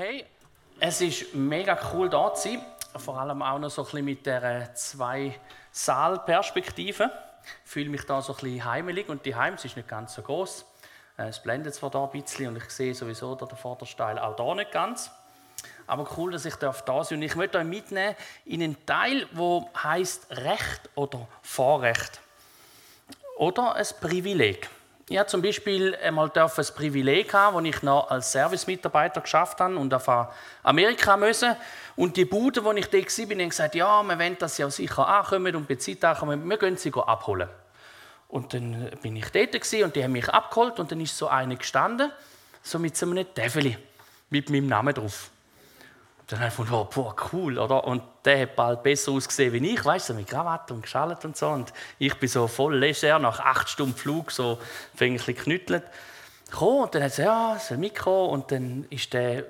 Hey, 0.00 0.24
es 0.78 1.00
ist 1.00 1.34
mega 1.34 1.76
cool 1.92 2.08
da 2.08 2.32
zu 2.32 2.50
sein. 2.50 2.62
Vor 2.98 3.18
allem 3.18 3.42
auch 3.42 3.58
noch 3.58 3.68
so 3.68 3.82
ein 3.82 3.84
bisschen 3.86 4.04
mit 4.04 4.26
der 4.26 4.72
zwei 4.76 5.34
Saal 5.72 6.20
Perspektive. 6.20 7.10
Ich 7.64 7.72
fühle 7.72 7.90
mich 7.90 8.06
da 8.06 8.22
so 8.22 8.32
ein 8.32 8.38
bisschen 8.38 8.64
heimelig 8.64 9.08
und 9.08 9.26
die 9.26 9.34
Heim 9.34 9.54
ist 9.54 9.64
nicht 9.64 9.88
ganz 9.88 10.14
so 10.14 10.22
groß. 10.22 10.64
Es 11.16 11.42
blendet 11.42 11.74
zwar 11.74 11.90
da 11.90 12.04
ein 12.04 12.10
bisschen 12.12 12.46
und 12.46 12.58
ich 12.58 12.70
sehe 12.70 12.94
sowieso 12.94 13.34
den 13.34 13.48
Vordersteil 13.56 14.20
auch 14.20 14.36
da 14.36 14.54
nicht 14.54 14.70
ganz. 14.70 15.10
Aber 15.88 16.08
cool, 16.16 16.30
dass 16.30 16.44
ich 16.44 16.54
da 16.54 16.72
sein 16.72 16.84
darf. 16.86 17.10
Und 17.10 17.22
ich 17.22 17.34
möchte 17.34 17.58
euch 17.58 17.64
mitnehmen 17.64 18.14
in 18.44 18.62
einen 18.62 18.86
Teil, 18.86 19.26
wo 19.32 19.68
heißt 19.82 20.30
Recht 20.30 20.90
oder 20.94 21.26
Vorrecht 21.42 22.20
oder 23.36 23.74
ein 23.74 23.86
Privileg. 24.00 24.70
Ich 25.10 25.16
habe 25.16 25.26
zum 25.26 25.40
Beispiel 25.40 25.96
einmal 25.96 26.30
ein 26.34 26.66
Privileg 26.76 27.32
haben, 27.32 27.56
wo 27.56 27.60
ich 27.60 27.82
noch 27.82 28.10
als 28.10 28.30
Servicemitarbeiter 28.32 29.22
geschafft 29.22 29.58
habe 29.58 29.76
und 29.76 29.94
auf 29.94 30.06
Amerika 30.62 31.16
müssen. 31.16 31.56
Und 31.96 32.18
die 32.18 32.26
Bude, 32.26 32.62
wo 32.62 32.72
ich 32.72 32.88
da 32.88 32.98
war, 32.98 33.08
ich 33.08 33.48
gesagt, 33.48 33.74
ja, 33.74 34.02
wir 34.02 34.18
wollen, 34.18 34.36
dass 34.38 34.56
sie 34.56 34.64
auch 34.64 34.70
sicher 34.70 35.08
ankommen 35.08 35.56
und 35.56 35.82
Zeit 35.82 36.04
ankommen, 36.04 36.46
wir 36.48 36.58
gehen 36.58 36.76
sie 36.76 36.92
abholen. 36.92 37.48
Und 38.28 38.52
dann 38.52 38.90
bin 39.00 39.16
ich 39.16 39.30
dort 39.30 39.54
und 39.82 39.96
die 39.96 40.04
haben 40.04 40.12
mich 40.12 40.28
abgeholt 40.28 40.78
und 40.78 40.92
dann 40.92 41.00
ist 41.00 41.16
so 41.16 41.28
eine 41.28 41.56
gestanden, 41.56 42.12
so 42.62 42.78
mit 42.78 42.94
so 42.94 43.06
einem 43.06 43.32
Tefeli 43.34 43.78
mit 44.28 44.50
meinem 44.50 44.66
Namen 44.66 44.94
drauf 44.94 45.30
dann 46.28 46.40
habe 46.40 46.50
ich 46.50 46.56
gedacht, 46.56 46.72
oh, 46.74 46.84
boah, 46.84 47.16
cool, 47.32 47.58
oder? 47.58 47.84
Und 47.84 48.02
der 48.26 48.42
hat 48.42 48.54
bald 48.54 48.82
besser 48.82 49.12
ausgesehen 49.12 49.50
wie 49.54 49.72
ich, 49.72 49.82
weißt 49.82 50.10
du, 50.10 50.14
mit 50.14 50.26
Krawatte 50.26 50.74
und 50.74 50.82
geschallt 50.82 51.24
und 51.24 51.38
so. 51.38 51.48
Und 51.48 51.72
ich 51.98 52.14
bin 52.16 52.28
so 52.28 52.46
voll 52.46 52.76
leger, 52.76 53.18
nach 53.18 53.40
acht 53.40 53.70
Stunden 53.70 53.96
Flug, 53.96 54.30
so 54.30 54.58
ein 54.60 54.98
bisschen 54.98 55.34
geknüttelt. 55.34 55.84
Gekommen, 56.50 56.82
und 56.82 56.94
dann 56.94 57.02
hat 57.02 57.18
er 57.18 57.24
gesagt, 57.24 57.26
ja, 57.26 57.58
soll 57.58 57.78
mitkommen. 57.78 58.30
Und 58.30 58.52
dann 58.52 58.86
ist 58.90 59.10
der 59.14 59.44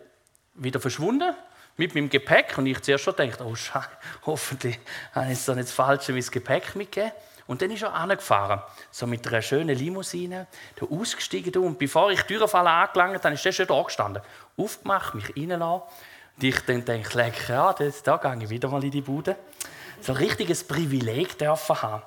wieder 0.54 0.78
verschwunden 0.78 1.34
mit 1.76 1.96
meinem 1.96 2.10
Gepäck. 2.10 2.56
Und 2.56 2.66
ich 2.66 2.80
zuerst 2.80 3.02
schon 3.02 3.16
gedacht, 3.16 3.40
oh 3.40 3.56
Scheiße, 3.56 3.88
hoffentlich 4.26 4.78
habe 5.12 5.26
ich 5.26 5.32
jetzt 5.32 5.48
nicht 5.48 5.60
das 5.60 5.72
Falsche 5.72 6.12
mein 6.12 6.22
Gepäck 6.22 6.76
mitgegeben. 6.76 7.12
Und 7.48 7.60
dann 7.60 7.72
ist 7.72 7.82
er 7.82 7.94
angefahren, 7.94 8.62
so 8.92 9.06
mit 9.08 9.26
einer 9.26 9.42
schönen 9.42 9.76
Limousine, 9.76 10.46
da 10.76 10.86
ausgestiegen. 10.86 11.56
Und 11.64 11.78
bevor 11.78 12.12
ich 12.12 12.22
die 12.22 12.36
Türfalle 12.36 12.70
angelangt 12.70 13.24
habe, 13.24 13.34
ist 13.34 13.46
er 13.46 13.52
schon 13.52 13.66
da 13.66 13.82
gestanden. 13.82 14.22
Aufgemacht, 14.56 15.16
mich 15.16 15.34
reingelassen. 15.34 15.82
Und 16.38 16.44
ich 16.44 16.60
dann 16.60 16.84
denke, 16.84 17.18
leck, 17.18 17.48
ja, 17.48 17.72
das, 17.72 18.00
da 18.04 18.16
gehe 18.16 18.44
ich 18.44 18.48
wieder 18.48 18.68
mal 18.68 18.84
in 18.84 18.92
die 18.92 19.00
Bude. 19.00 19.34
So 20.00 20.12
ein 20.12 20.18
richtiges 20.18 20.62
Privileg 20.62 21.36
dürfen 21.36 21.82
haben. 21.82 22.04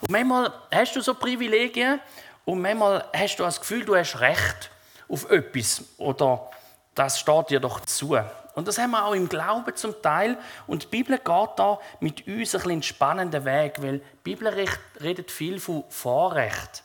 Und 0.00 0.10
manchmal 0.10 0.52
hast 0.74 0.96
du 0.96 1.00
so 1.00 1.14
Privilegien 1.14 2.00
und 2.44 2.60
manchmal 2.60 3.04
hast 3.14 3.36
du 3.36 3.44
das 3.44 3.60
Gefühl, 3.60 3.84
du 3.84 3.94
hast 3.94 4.18
Recht 4.18 4.70
auf 5.08 5.30
etwas 5.30 5.84
oder 5.96 6.50
das 6.96 7.20
steht 7.20 7.50
dir 7.50 7.60
doch 7.60 7.78
zu. 7.82 8.18
Und 8.56 8.66
das 8.66 8.78
haben 8.78 8.90
wir 8.90 9.04
auch 9.04 9.14
im 9.14 9.28
Glauben 9.28 9.76
zum 9.76 10.02
Teil. 10.02 10.36
Und 10.66 10.82
die 10.82 10.86
Bibel 10.88 11.16
geht 11.16 11.50
da 11.54 11.78
mit 12.00 12.26
uns 12.26 12.56
ein 12.56 12.62
bisschen 12.62 12.82
spannenden 12.82 13.44
Weg, 13.44 13.80
weil 13.80 13.98
die 13.98 14.04
Bibel 14.24 14.52
redet 15.00 15.30
viel 15.30 15.60
von 15.60 15.84
Vorrecht. 15.88 16.82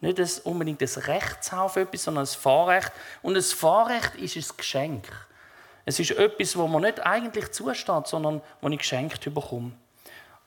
Nicht 0.00 0.20
unbedingt 0.44 0.80
das 0.80 1.08
Recht 1.08 1.52
auf 1.52 1.74
etwas, 1.74 2.04
sondern 2.04 2.22
das 2.22 2.36
Vorrecht. 2.36 2.92
Und 3.22 3.34
das 3.34 3.52
Vorrecht 3.52 4.14
ist 4.14 4.36
ein 4.36 4.56
Geschenk. 4.56 5.08
Es 5.86 6.00
ist 6.00 6.10
etwas, 6.10 6.56
wo 6.56 6.66
man 6.66 6.82
nicht 6.82 7.00
eigentlich 7.00 7.52
zusteht, 7.52 8.08
sondern 8.08 8.42
wo 8.60 8.68
ich 8.68 8.78
geschenkt 8.78 9.24
bekomme. 9.32 9.72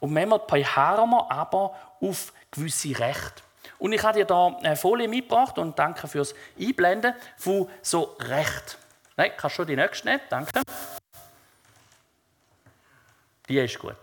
Und 0.02 0.14
manchmal 0.14 0.40
beharren 0.40 1.10
wir 1.10 1.32
aber 1.32 1.76
auf 2.02 2.34
gewisse 2.52 3.00
Rechte. 3.00 3.42
Und 3.80 3.94
ich 3.94 4.04
habe 4.04 4.20
dir 4.20 4.26
da 4.26 4.48
eine 4.48 4.76
Folie 4.76 5.08
mitgebracht 5.08 5.58
und 5.58 5.80
danke 5.80 6.08
fürs 6.10 6.36
Einblenden 6.60 7.14
von 7.38 7.70
so 7.82 8.18
Recht. 8.20 8.78
Nein, 9.16 9.32
kannst 9.38 9.56
du 9.56 9.62
schon 9.62 9.68
die 9.68 9.78
nächste 9.78 10.08
nehmen? 10.08 10.22
Danke. 10.30 10.62
Die 13.48 13.58
ist 13.58 13.80
gut. 13.80 13.96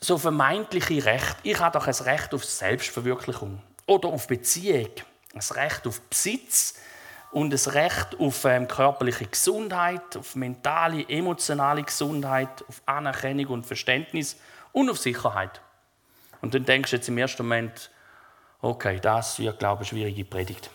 So 0.00 0.18
vermeintliche 0.18 1.02
Recht. 1.06 1.36
Ich 1.42 1.58
habe 1.58 1.78
doch 1.78 1.86
ein 1.86 1.94
Recht 1.94 2.34
auf 2.34 2.44
Selbstverwirklichung 2.44 3.62
oder 3.86 4.10
auf 4.10 4.26
Beziehung, 4.26 4.90
ein 5.32 5.56
Recht 5.56 5.86
auf 5.86 6.02
Besitz, 6.02 6.74
und 7.34 7.52
das 7.52 7.74
Recht 7.74 8.20
auf 8.20 8.44
ähm, 8.44 8.68
körperliche 8.68 9.26
Gesundheit, 9.26 10.16
auf 10.16 10.36
mentale, 10.36 11.04
emotionale 11.08 11.82
Gesundheit, 11.82 12.64
auf 12.68 12.80
Anerkennung 12.86 13.48
und 13.48 13.66
Verständnis 13.66 14.38
und 14.70 14.88
auf 14.88 14.98
Sicherheit. 14.98 15.60
Und 16.42 16.54
dann 16.54 16.64
denkst 16.64 16.90
du 16.90 16.96
jetzt 16.96 17.08
im 17.08 17.18
ersten 17.18 17.42
Moment, 17.42 17.90
okay, 18.60 19.00
das 19.00 19.40
wird, 19.40 19.58
glaube 19.58 19.82
ich, 19.82 19.90
eine 19.90 19.98
schwierige 19.98 20.24
Predigt. 20.24 20.70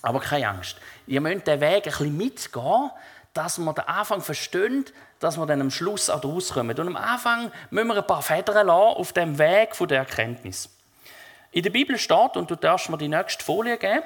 Aber 0.00 0.20
keine 0.20 0.48
Angst. 0.48 0.78
Ihr 1.06 1.20
müsst 1.20 1.46
den 1.46 1.60
Weg 1.60 1.70
ein 1.70 1.82
bisschen 1.82 2.16
mitgehen, 2.16 2.90
dass 3.34 3.58
wir 3.58 3.74
den 3.74 3.84
Anfang 3.88 4.22
verstehen, 4.22 4.86
dass 5.18 5.36
wir 5.36 5.44
dann 5.44 5.60
am 5.60 5.70
Schluss 5.70 6.08
auch 6.08 6.24
rauskommen. 6.24 6.78
Und 6.78 6.86
am 6.86 6.96
Anfang 6.96 7.52
müssen 7.68 7.88
wir 7.88 7.98
ein 7.98 8.06
paar 8.06 8.22
Federn 8.22 8.68
lassen 8.68 8.96
auf 8.96 9.12
dem 9.12 9.38
Weg 9.38 9.76
der 9.86 9.98
Erkenntnis. 9.98 10.74
In 11.50 11.62
der 11.62 11.70
Bibel 11.70 11.98
steht, 11.98 12.38
und 12.38 12.50
du 12.50 12.56
darfst 12.56 12.88
mir 12.88 12.96
die 12.96 13.08
nächste 13.08 13.44
Folie 13.44 13.76
geben, 13.76 14.02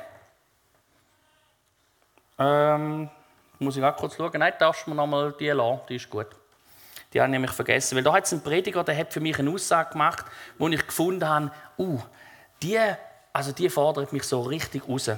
ähm, 2.40 3.10
muss 3.58 3.76
ich 3.76 3.84
auch 3.84 3.96
kurz 3.96 4.16
schauen. 4.16 4.32
Nein, 4.34 4.54
darfst 4.58 4.86
du 4.86 4.90
mir 4.90 4.96
nochmal 4.96 5.34
die 5.38 5.48
lassen, 5.48 5.80
die 5.88 5.96
ist 5.96 6.08
gut. 6.08 6.28
Die 7.12 7.20
habe 7.20 7.28
ich 7.28 7.32
nämlich 7.32 7.50
vergessen. 7.50 7.96
Weil 7.96 8.02
da 8.02 8.12
hat 8.14 8.24
es 8.24 8.32
einen 8.32 8.42
Prediger, 8.42 8.82
der 8.82 8.96
hat 8.96 9.12
für 9.12 9.20
mich 9.20 9.38
eine 9.38 9.50
Aussage 9.50 9.92
gemacht, 9.92 10.24
wo 10.58 10.68
ich 10.68 10.86
gefunden 10.86 11.28
habe, 11.28 11.50
uh, 11.78 12.00
die, 12.62 12.80
also 13.32 13.52
die 13.52 13.68
fordert 13.68 14.12
mich 14.12 14.24
so 14.24 14.40
richtig 14.40 14.88
raus. 14.88 15.10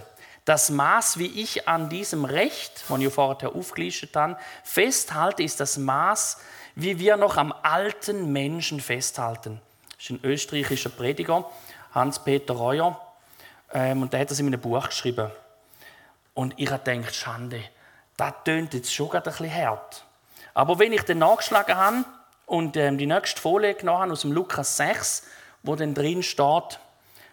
Das 0.44 0.71
Maß, 0.71 1.19
wie 1.19 1.41
ich 1.41 1.69
an 1.69 1.88
diesem 1.88 2.25
Recht, 2.25 2.84
das 2.88 2.99
ich 2.99 3.12
vorher 3.12 3.55
aufgelistet 3.55 4.16
habe, 4.16 4.37
festhalte, 4.65 5.44
ist 5.44 5.61
das 5.61 5.78
Maß, 5.78 6.38
wie 6.75 6.99
wir 6.99 7.16
noch 7.16 7.37
am 7.37 7.55
alten 7.62 8.32
Menschen 8.32 8.81
festhalten. 8.81 9.61
Das 9.97 10.05
ist 10.06 10.11
ein 10.11 10.21
österreichischer 10.25 10.91
Prediger, 10.91 11.49
Hans-Peter 11.94 12.55
Reuer, 12.55 13.00
ähm, 13.72 14.03
und 14.03 14.12
der 14.12 14.21
hat 14.21 14.31
das 14.32 14.41
in 14.41 14.49
einem 14.49 14.61
Buch 14.61 14.88
geschrieben. 14.88 15.31
Und 16.34 16.54
ich 16.56 16.69
gedacht, 16.69 17.15
Schande, 17.15 17.62
das 18.16 18.32
tönt 18.44 18.75
jetzt 18.75 18.93
schon 18.93 19.10
ein 19.12 19.22
bisschen 19.22 19.54
hart. 19.54 20.04
Aber 20.54 20.78
wenn 20.78 20.93
ich 20.93 21.03
dann 21.03 21.19
nachgeschlagen 21.19 21.76
habe 21.76 22.04
und 22.47 22.76
ähm, 22.76 22.98
die 22.98 23.06
nächste 23.06 23.41
Folie 23.41 23.75
genommen 23.75 24.03
habe 24.03 24.12
aus 24.12 24.22
dem 24.22 24.32
Lukas 24.32 24.76
6, 24.76 25.25
wo 25.62 25.76
dann 25.76 25.94
drin 25.94 26.22
steht, 26.22 26.78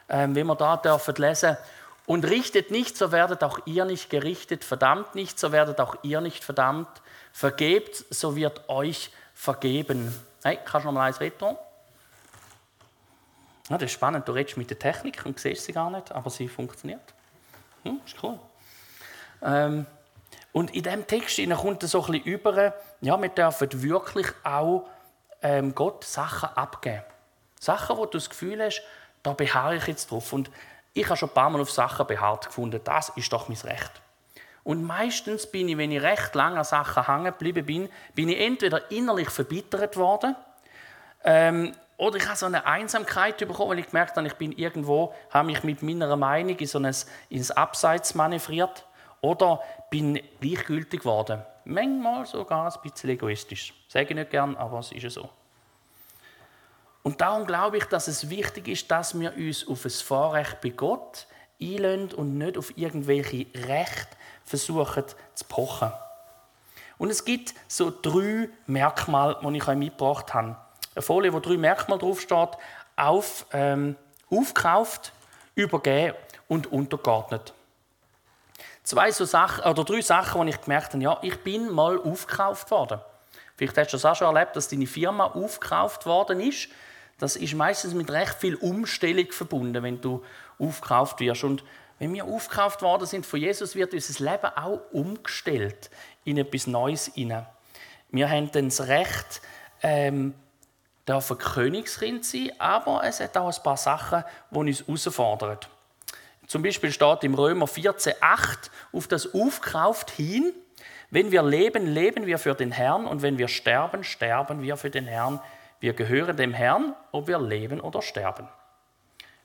ähm, 0.09 0.35
wie 0.35 0.43
wir 0.43 0.55
da 0.55 0.77
dürfen 0.77 1.15
lesen, 1.15 1.57
und 2.05 2.25
richtet 2.25 2.71
nicht, 2.71 2.97
so 2.97 3.11
werdet 3.11 3.43
auch 3.43 3.59
ihr 3.65 3.85
nicht 3.85 4.09
gerichtet, 4.09 4.63
verdammt 4.63 5.13
nicht, 5.13 5.39
so 5.39 5.51
werdet 5.51 5.79
auch 5.79 5.95
ihr 6.01 6.21
nicht 6.21 6.43
verdammt, 6.43 6.87
vergebt, 7.31 8.03
so 8.09 8.35
wird 8.35 8.67
euch 8.67 9.11
vergeben. 9.35 10.11
Hey, 10.43 10.57
kannst 10.65 10.85
du 10.85 10.87
noch 10.87 10.93
mal 10.93 11.05
eins 11.05 11.21
weiter? 11.21 11.59
Ja, 13.69 13.77
das 13.77 13.83
ist 13.83 13.91
spannend, 13.91 14.27
du 14.27 14.31
redest 14.31 14.57
mit 14.57 14.71
der 14.71 14.79
Technik 14.79 15.23
und 15.23 15.39
siehst 15.39 15.65
sie 15.65 15.71
gar 15.71 15.91
nicht, 15.91 16.11
aber 16.11 16.31
sie 16.31 16.47
funktioniert. 16.47 17.13
Hm, 17.83 18.01
ist 18.03 18.15
cool. 18.23 18.39
Ähm, 19.41 19.85
und 20.51 20.73
in 20.75 20.83
diesem 20.83 21.05
Text 21.05 21.39
kommt 21.57 21.83
so 21.83 22.03
ein 22.03 22.11
bisschen 22.11 22.25
über, 22.25 22.73
ja, 23.01 23.21
wir 23.21 23.29
dürfen 23.29 23.83
wirklich 23.83 24.27
auch 24.43 24.87
ähm, 25.41 25.73
Gott 25.75 26.03
Sachen 26.03 26.49
abgeben. 26.49 27.03
Sachen, 27.59 27.97
wo 27.97 28.05
du 28.05 28.17
das 28.17 28.29
Gefühl 28.29 28.63
hast, 28.63 28.81
da 29.23 29.33
beharre 29.33 29.75
ich 29.75 29.87
jetzt 29.87 30.11
drauf. 30.11 30.33
Und 30.33 30.49
ich 30.93 31.05
habe 31.05 31.17
schon 31.17 31.29
ein 31.29 31.33
paar 31.33 31.49
Mal 31.49 31.61
auf 31.61 31.71
Sachen 31.71 32.07
beharrt 32.07 32.47
gefunden, 32.47 32.81
das 32.83 33.09
ist 33.09 33.31
doch 33.31 33.47
mein 33.47 33.57
Recht. 33.57 33.91
Und 34.63 34.83
meistens 34.83 35.47
bin 35.47 35.69
ich, 35.69 35.77
wenn 35.77 35.91
ich 35.91 36.01
recht 36.01 36.35
lange 36.35 36.57
an 36.57 36.63
Sachen 36.63 37.05
hängen 37.05 37.25
geblieben 37.25 37.65
bin, 37.65 37.89
bin 38.13 38.29
ich 38.29 38.39
entweder 38.39 38.91
innerlich 38.91 39.29
verbittert 39.29 39.97
worden 39.97 40.35
ähm, 41.23 41.73
oder 41.97 42.17
ich 42.17 42.25
habe 42.27 42.37
so 42.37 42.45
eine 42.45 42.65
Einsamkeit 42.65 43.37
bekommen, 43.37 43.71
weil 43.71 43.79
ich 43.79 43.87
gemerkt 43.87 44.15
habe, 44.15 44.27
ich 44.27 44.35
bin 44.35 44.51
irgendwo, 44.53 45.13
habe 45.31 45.47
mich 45.47 45.63
mit 45.63 45.81
meiner 45.81 46.15
Meinung 46.15 46.57
in 46.57 46.67
so 46.67 46.79
ein, 46.79 46.95
ins 47.29 47.51
Abseits 47.51 48.15
manövriert 48.15 48.85
oder 49.21 49.61
bin 49.89 50.19
gleichgültig 50.39 51.01
geworden. 51.01 51.41
Manchmal 51.65 52.25
sogar 52.25 52.73
ein 52.73 52.81
bisschen 52.81 53.11
egoistisch. 53.11 53.73
Sage 53.87 54.09
ich 54.09 54.15
nicht 54.15 54.31
gern, 54.31 54.55
aber 54.55 54.79
es 54.79 54.91
ist 54.91 55.13
so. 55.13 55.29
Und 57.03 57.21
darum 57.21 57.45
glaube 57.45 57.77
ich, 57.77 57.85
dass 57.85 58.07
es 58.07 58.29
wichtig 58.29 58.67
ist, 58.67 58.91
dass 58.91 59.19
wir 59.19 59.35
uns 59.35 59.67
auf 59.67 59.85
ein 59.85 59.91
Vorrecht 59.91 60.61
bei 60.61 60.69
Gott 60.69 61.27
einlösen 61.61 62.13
und 62.13 62.37
nicht 62.37 62.57
auf 62.57 62.77
irgendwelche 62.77 63.47
Rechte 63.55 64.15
versuchen 64.43 65.03
zu 65.35 65.45
pochen. 65.45 65.91
Und 66.97 67.09
es 67.09 67.23
gibt 67.23 67.53
so 67.67 67.91
drei 68.01 68.49
Merkmale, 68.67 69.37
die 69.41 69.57
ich 69.57 69.67
euch 69.67 69.77
mitgebracht 69.77 70.33
habe. 70.33 70.57
Eine 70.95 71.01
Folie, 71.01 71.31
wo 71.31 71.39
drei 71.39 71.57
Merkmale 71.57 71.99
draufsteht: 71.99 72.49
auf, 72.95 73.45
ähm, 73.53 73.95
aufgekauft, 74.29 75.13
übergeben 75.55 76.17
und 76.47 76.71
untergeordnet 76.71 77.53
zwei 78.83 79.11
so 79.11 79.25
Sachen, 79.25 79.63
oder 79.63 79.83
drei 79.83 80.01
Sachen, 80.01 80.39
wo 80.39 80.45
ich 80.45 80.59
gemerkt 80.61 80.93
habe, 80.93 81.03
ja, 81.03 81.19
ich 81.21 81.37
bin 81.43 81.71
mal 81.71 81.99
aufgekauft 81.99 82.71
worden. 82.71 82.99
Vielleicht 83.55 83.77
hast 83.77 83.91
du 83.91 83.97
das 83.97 84.05
auch 84.05 84.15
schon 84.15 84.33
erlebt, 84.35 84.55
dass 84.55 84.69
deine 84.69 84.87
Firma 84.87 85.25
aufgekauft 85.25 86.05
worden 86.05 86.39
ist. 86.39 86.69
Das 87.17 87.35
ist 87.35 87.53
meistens 87.53 87.93
mit 87.93 88.09
recht 88.09 88.35
viel 88.35 88.55
Umstellung 88.55 89.31
verbunden, 89.31 89.83
wenn 89.83 89.99
du 89.99 90.23
aufgekauft 90.57 91.19
wirst. 91.19 91.43
Und 91.43 91.63
Wenn 91.99 92.13
wir 92.13 92.23
aufgekauft 92.23 92.81
worden 92.81 93.05
sind 93.05 93.25
von 93.25 93.41
Jesus, 93.41 93.75
wird 93.75 93.93
unser 93.93 94.23
Leben 94.23 94.47
auch 94.55 94.79
umgestellt 94.91 95.89
in 96.23 96.37
etwas 96.37 96.65
Neues 96.65 97.11
hinein. 97.13 97.45
Wir 98.09 98.29
haben 98.29 98.49
dann 98.51 98.65
das 98.69 98.87
Recht, 98.87 99.41
ähm, 99.83 100.33
dürfen 101.07 101.37
Königskind 101.37 102.23
sein, 102.23 102.51
aber 102.57 103.03
es 103.03 103.19
hat 103.19 103.35
auch 103.37 103.53
ein 103.53 103.63
paar 103.63 103.77
Sachen, 103.77 104.23
die 104.51 104.57
uns 104.57 104.87
herausfordern. 104.87 105.59
Zum 106.49 106.63
Beispiel 106.63 106.91
steht 106.91 107.23
im 107.23 107.35
Römer 107.35 107.67
14,8 107.67 108.71
auf 108.91 109.07
das 109.07 109.35
Aufkauft 109.35 110.09
hin, 110.09 110.51
wenn 111.11 111.31
wir 111.31 111.43
leben, 111.43 111.85
leben 111.85 112.25
wir 112.25 112.39
für 112.39 112.55
den 112.55 112.71
Herrn 112.71 113.05
und 113.05 113.21
wenn 113.21 113.37
wir 113.37 113.47
sterben, 113.47 114.03
sterben 114.03 114.63
wir 114.63 114.75
für 114.75 114.89
den 114.89 115.05
Herrn. 115.05 115.39
Wir 115.79 115.93
gehören 115.93 116.35
dem 116.35 116.51
Herrn, 116.53 116.95
ob 117.11 117.27
wir 117.27 117.39
leben 117.39 117.79
oder 117.79 118.01
sterben. 118.01 118.49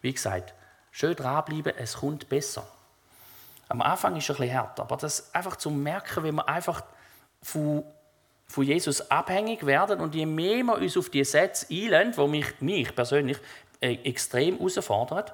Wie 0.00 0.14
gesagt, 0.14 0.54
schön 0.92 1.14
dranbleiben, 1.14 1.74
es 1.76 1.98
kommt 1.98 2.30
besser. 2.30 2.66
Am 3.68 3.82
Anfang 3.82 4.16
ist 4.16 4.24
es 4.24 4.30
ein 4.30 4.40
bisschen 4.40 4.58
hart, 4.58 4.80
aber 4.80 4.96
das 4.96 5.34
einfach 5.34 5.56
zu 5.56 5.68
merken, 5.68 6.24
wenn 6.24 6.36
wir 6.36 6.48
einfach 6.48 6.84
von, 7.42 7.84
von 8.46 8.64
Jesus 8.64 9.10
abhängig 9.10 9.66
werden 9.66 10.00
und 10.00 10.14
je 10.14 10.24
mehr 10.24 10.62
wir 10.62 10.76
uns 10.76 10.96
auf 10.96 11.10
die 11.10 11.24
Sätze 11.24 11.66
einlösen, 11.70 12.14
die 12.16 12.28
mich, 12.28 12.60
mich 12.62 12.94
persönlich 12.94 13.36
äh, 13.82 13.92
extrem 14.04 14.56
herausfordern, 14.56 15.26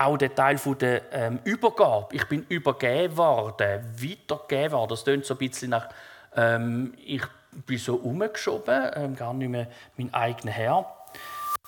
auch 0.00 0.16
der 0.16 0.34
Teil 0.34 0.56
von 0.56 0.78
der 0.78 1.12
ähm, 1.12 1.40
Übergabe. 1.44 2.14
Ich 2.16 2.24
bin 2.26 2.46
übergeben 2.48 3.16
worden, 3.16 3.84
weitergegeben 3.96 4.72
worden. 4.72 4.88
Das 4.88 5.04
klingt 5.04 5.26
so 5.26 5.34
ein 5.34 5.38
bisschen 5.38 5.70
nach, 5.70 5.88
ähm, 6.34 6.94
ich 7.04 7.22
bin 7.66 7.78
so 7.78 7.96
umgeschoben, 7.96 8.90
ähm, 8.94 9.14
gar 9.14 9.34
nicht 9.34 9.50
mehr 9.50 9.68
mein 9.98 10.12
eigener 10.14 10.52
Herr. 10.52 10.96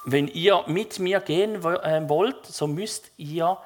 Wenn 0.06 0.28
ihr 0.28 0.64
mit 0.66 0.98
mir 0.98 1.20
gehen 1.20 1.56
äh, 1.62 2.08
wollt, 2.08 2.46
so 2.46 2.66
müsst 2.66 3.10
ihr, 3.18 3.58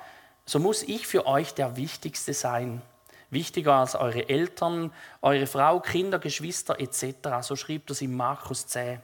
so 0.44 0.58
muss 0.58 0.82
ich 0.82 1.06
für 1.06 1.26
euch 1.26 1.54
der 1.54 1.76
Wichtigste 1.76 2.34
sein. 2.34 2.82
Wichtiger 3.30 3.74
als 3.74 3.94
eure 3.94 4.28
Eltern, 4.28 4.92
eure 5.22 5.46
Frau, 5.46 5.78
Kinder, 5.80 6.18
Geschwister 6.18 6.80
etc. 6.80 7.14
So 7.42 7.54
schreibt 7.54 7.90
es 7.90 8.00
in 8.00 8.16
Markus 8.16 8.66
10. 8.66 9.00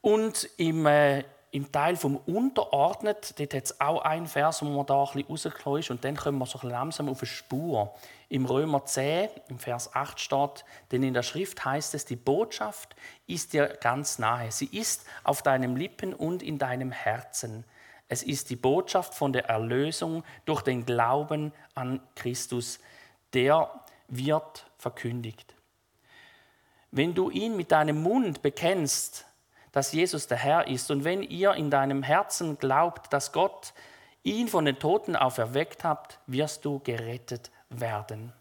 Und 0.00 0.48
im 0.56 0.86
äh, 0.86 1.24
im 1.50 1.70
Teil 1.72 1.96
vom 1.96 2.16
Unterordnet, 2.16 3.38
dort 3.38 3.54
hat 3.54 3.64
es 3.64 3.80
auch 3.80 4.02
einen 4.02 4.26
Vers, 4.26 4.62
wo 4.62 4.66
man 4.66 4.86
da 4.86 5.04
ein 5.04 5.12
bisschen 5.12 5.26
rausgekommen 5.28 5.80
ist, 5.80 5.90
und 5.90 6.04
dann 6.04 6.16
kommen 6.16 6.38
wir 6.38 6.46
so 6.46 6.58
langsam 6.66 7.08
auf 7.08 7.20
eine 7.20 7.26
Spur. 7.26 7.94
Im 8.28 8.46
Römer 8.46 8.84
10, 8.84 9.28
im 9.48 9.58
Vers 9.58 9.94
8 9.94 10.20
steht, 10.20 10.64
denn 10.90 11.02
in 11.02 11.14
der 11.14 11.22
Schrift 11.22 11.64
heißt 11.64 11.94
es, 11.94 12.04
die 12.04 12.16
Botschaft 12.16 12.96
ist 13.26 13.52
dir 13.52 13.68
ganz 13.80 14.18
nahe. 14.18 14.50
Sie 14.50 14.66
ist 14.66 15.06
auf 15.24 15.42
deinem 15.42 15.76
Lippen 15.76 16.12
und 16.12 16.42
in 16.42 16.58
deinem 16.58 16.90
Herzen. 16.90 17.64
Es 18.08 18.22
ist 18.22 18.50
die 18.50 18.56
Botschaft 18.56 19.14
von 19.14 19.32
der 19.32 19.46
Erlösung 19.46 20.24
durch 20.44 20.62
den 20.62 20.86
Glauben 20.86 21.52
an 21.74 22.00
Christus. 22.14 22.78
Der 23.32 23.70
wird 24.08 24.66
verkündigt. 24.78 25.54
Wenn 26.90 27.14
du 27.14 27.30
ihn 27.30 27.56
mit 27.56 27.72
deinem 27.72 28.02
Mund 28.02 28.42
bekennst, 28.42 29.25
dass 29.76 29.92
Jesus 29.92 30.26
der 30.26 30.38
Herr 30.38 30.68
ist. 30.68 30.90
Und 30.90 31.04
wenn 31.04 31.22
ihr 31.22 31.52
in 31.52 31.70
deinem 31.70 32.02
Herzen 32.02 32.56
glaubt, 32.56 33.12
dass 33.12 33.30
Gott 33.30 33.74
ihn 34.22 34.48
von 34.48 34.64
den 34.64 34.78
Toten 34.78 35.14
auferweckt 35.14 35.84
hat, 35.84 36.18
wirst 36.26 36.64
du 36.64 36.78
gerettet 36.78 37.50
werden. 37.68 38.32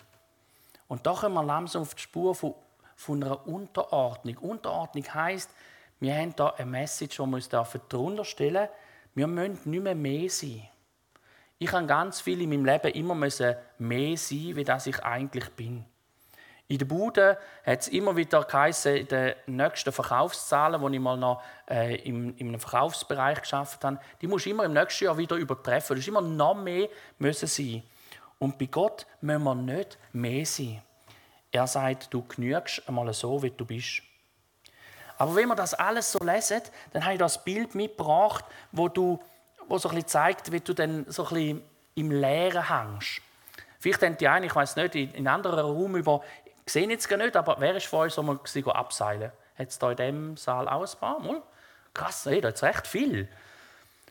Und 0.87 1.03
kommen 1.03 1.33
wir 1.33 1.43
langsam 1.43 1.81
auf 1.81 1.93
die 1.93 2.03
Spur 2.03 2.35
von, 2.35 2.55
von 2.95 3.21
einer 3.21 3.45
Unterordnung. 3.45 4.37
Unterordnung 4.37 5.13
heißt, 5.13 5.49
wir 5.99 6.15
haben 6.15 6.33
da 6.37 6.51
eine 6.51 6.71
Message, 6.71 7.17
die 7.17 7.21
wir 7.21 7.35
uns 7.35 7.49
darunter 7.49 8.23
stellen 8.23 8.69
Wir 9.13 9.27
müssen 9.27 9.59
nicht 9.65 9.83
mehr 9.83 9.93
mehr 9.93 10.29
sein. 10.29 10.65
Ich 11.59 11.69
habe 11.73 11.85
ganz 11.85 12.21
viel 12.21 12.39
in 12.43 12.49
meinem 12.49 12.63
Leben 12.63 12.93
immer 12.93 13.13
mehr 13.13 13.29
sein, 13.29 14.55
wie 14.55 14.63
das 14.63 14.87
ich 14.87 15.03
eigentlich 15.03 15.49
bin. 15.49 15.83
In 16.67 16.79
der 16.79 16.85
Bude 16.85 17.37
hat 17.63 17.81
es 17.81 17.87
immer 17.89 18.15
wieder 18.15 18.43
geheißen, 18.43 18.95
in 18.95 19.07
den 19.07 19.35
nächsten 19.45 19.91
Verkaufszahlen, 19.91 20.81
die 20.81 20.97
ich 20.97 21.01
mal 21.01 21.15
noch 21.15 21.43
äh, 21.69 21.95
im, 21.97 22.35
im 22.37 22.59
Verkaufsbereich 22.59 23.41
geschafft 23.41 23.83
habe, 23.83 23.99
die 24.19 24.27
muss 24.27 24.47
immer 24.47 24.63
im 24.63 24.73
nächsten 24.73 25.05
Jahr 25.05 25.17
wieder 25.17 25.35
übertreffen. 25.35 25.95
Das 25.95 26.03
ist 26.03 26.07
immer 26.07 26.21
noch 26.21 26.55
mehr 26.55 26.89
müssen 27.19 27.47
sein. 27.47 27.83
Und 28.39 28.57
bei 28.57 28.65
Gott 28.65 29.05
müssen 29.21 29.43
wir 29.43 29.55
nicht 29.55 29.97
mehr 30.11 30.45
sein. 30.45 30.81
Er 31.51 31.67
sagt, 31.67 32.11
du 32.11 32.23
genügst 32.23 32.81
einmal 32.87 33.13
so, 33.13 33.41
wie 33.43 33.51
du 33.51 33.63
bist. 33.63 34.01
Aber 35.17 35.35
wenn 35.35 35.47
wir 35.47 35.55
das 35.55 35.73
alles 35.73 36.11
so 36.11 36.19
lesen, 36.19 36.61
dann 36.91 37.03
habe 37.03 37.13
ich 37.13 37.19
das 37.19 37.43
Bild 37.43 37.75
mitgebracht, 37.75 38.43
wo, 38.71 38.89
du, 38.89 39.21
wo 39.67 39.77
so 39.77 39.89
ein 39.89 40.05
zeigt, 40.05 40.51
wie 40.51 40.59
du 40.59 40.73
dann 40.73 41.05
so 41.09 41.27
ein 41.27 41.29
bisschen 41.29 41.61
im 41.93 42.11
Leeren 42.11 42.67
hängst. 42.67 43.21
Vielleicht 43.79 44.01
denkt 44.01 44.19
die 44.19 44.27
eine, 44.27 44.47
ich 44.47 44.55
weiß 44.55 44.75
nicht, 44.77 44.95
in 44.95 45.27
anderen 45.27 45.59
Raum 45.59 45.95
über, 45.95 46.21
sehe 46.73 46.89
jetzt 46.89 47.07
gar 47.07 47.17
nicht, 47.17 47.35
aber 47.35 47.57
wer 47.59 47.75
ist 47.75 47.87
von 47.87 47.99
euch 47.99 48.17
mal 48.17 48.39
abseilen? 48.73 49.31
Hat 49.57 49.67
es 49.69 49.79
da 49.79 49.91
in 49.91 49.97
diesem 49.97 50.37
Saal 50.37 50.67
auch 50.67 50.81
ein 50.81 50.99
paar 50.99 51.19
Mal? 51.19 51.41
Krass, 51.93 52.25
hey, 52.25 52.41
da 52.41 52.49
ist 52.49 52.63
recht 52.63 52.87
viel. 52.87 53.29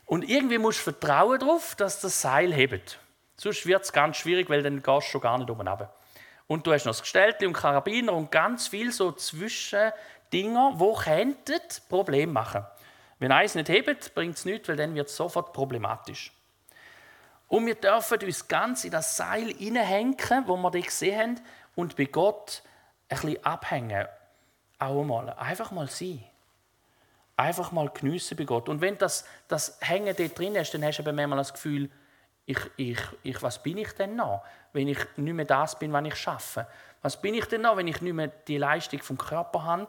Und 0.06 0.28
irgendwie 0.28 0.58
musst 0.58 0.78
du 0.80 0.92
vertrauen 0.92 1.38
darauf, 1.38 1.74
dass 1.74 2.00
das 2.00 2.20
Seil 2.20 2.52
hebt. 2.52 2.98
Sonst 3.36 3.66
wird 3.66 3.82
es 3.82 3.92
ganz 3.92 4.16
schwierig, 4.16 4.48
weil 4.48 4.62
dann 4.62 4.82
gehst 4.82 5.08
du 5.08 5.10
schon 5.12 5.20
gar 5.20 5.38
nicht 5.38 5.50
oben 5.50 5.66
runter. 5.66 5.92
Und 6.46 6.66
du 6.66 6.72
hast 6.72 6.84
noch 6.84 6.92
das 6.92 7.02
Gestellte 7.02 7.46
und 7.46 7.54
Karabiner 7.54 8.12
und 8.12 8.30
ganz 8.30 8.68
viel 8.68 8.92
so 8.92 9.12
Zwischendinger, 9.12 10.76
die 10.78 11.02
könnten 11.02 11.60
Probleme 11.88 12.32
machen. 12.32 12.64
Wenn 13.18 13.32
eins 13.32 13.54
nicht 13.54 13.68
hebt, 13.68 14.14
bringt 14.14 14.36
es 14.36 14.44
nichts, 14.44 14.68
weil 14.68 14.76
dann 14.76 14.94
wird 14.94 15.08
es 15.08 15.16
sofort 15.16 15.52
problematisch. 15.52 16.32
Und 17.48 17.66
wir 17.66 17.74
dürfen 17.74 18.22
uns 18.22 18.48
ganz 18.48 18.84
in 18.84 18.90
das 18.90 19.16
Seil 19.16 19.54
hineinhängen, 19.54 20.16
wo 20.46 20.56
wir 20.56 20.70
das 20.70 20.84
gesehen 20.84 21.18
haben, 21.18 21.40
und 21.74 21.96
bei 21.96 22.04
Gott 22.04 22.62
ein 23.08 23.20
bisschen 23.20 23.44
abhängen. 23.44 24.06
Auch 24.78 25.04
mal. 25.04 25.30
Einfach 25.30 25.70
mal 25.70 25.88
sein. 25.88 26.24
Einfach 27.36 27.72
mal 27.72 27.88
geniessen 27.88 28.36
bei 28.36 28.44
Gott. 28.44 28.68
Und 28.68 28.80
wenn 28.80 28.96
das, 28.98 29.24
das 29.48 29.78
Hängen 29.80 30.14
dort 30.16 30.38
drin 30.38 30.54
ist, 30.54 30.72
dann 30.74 30.84
hast 30.84 30.98
du 30.98 31.02
aber 31.02 31.12
manchmal 31.12 31.38
das 31.38 31.52
Gefühl, 31.52 31.90
ich, 32.46 32.58
ich, 32.76 32.98
ich, 33.22 33.42
was 33.42 33.62
bin 33.62 33.78
ich 33.78 33.92
denn 33.92 34.16
noch, 34.16 34.44
wenn 34.72 34.88
ich 34.88 34.98
nicht 35.16 35.34
mehr 35.34 35.46
das 35.46 35.78
bin, 35.78 35.92
was 35.92 36.04
ich 36.04 36.16
schaffe? 36.16 36.66
Was 37.02 37.20
bin 37.20 37.34
ich 37.34 37.46
denn 37.46 37.62
noch, 37.62 37.76
wenn 37.76 37.88
ich 37.88 38.00
nicht 38.00 38.12
mehr 38.12 38.28
die 38.28 38.58
Leistung 38.58 39.00
vom 39.00 39.18
Körper 39.18 39.64
habe? 39.64 39.88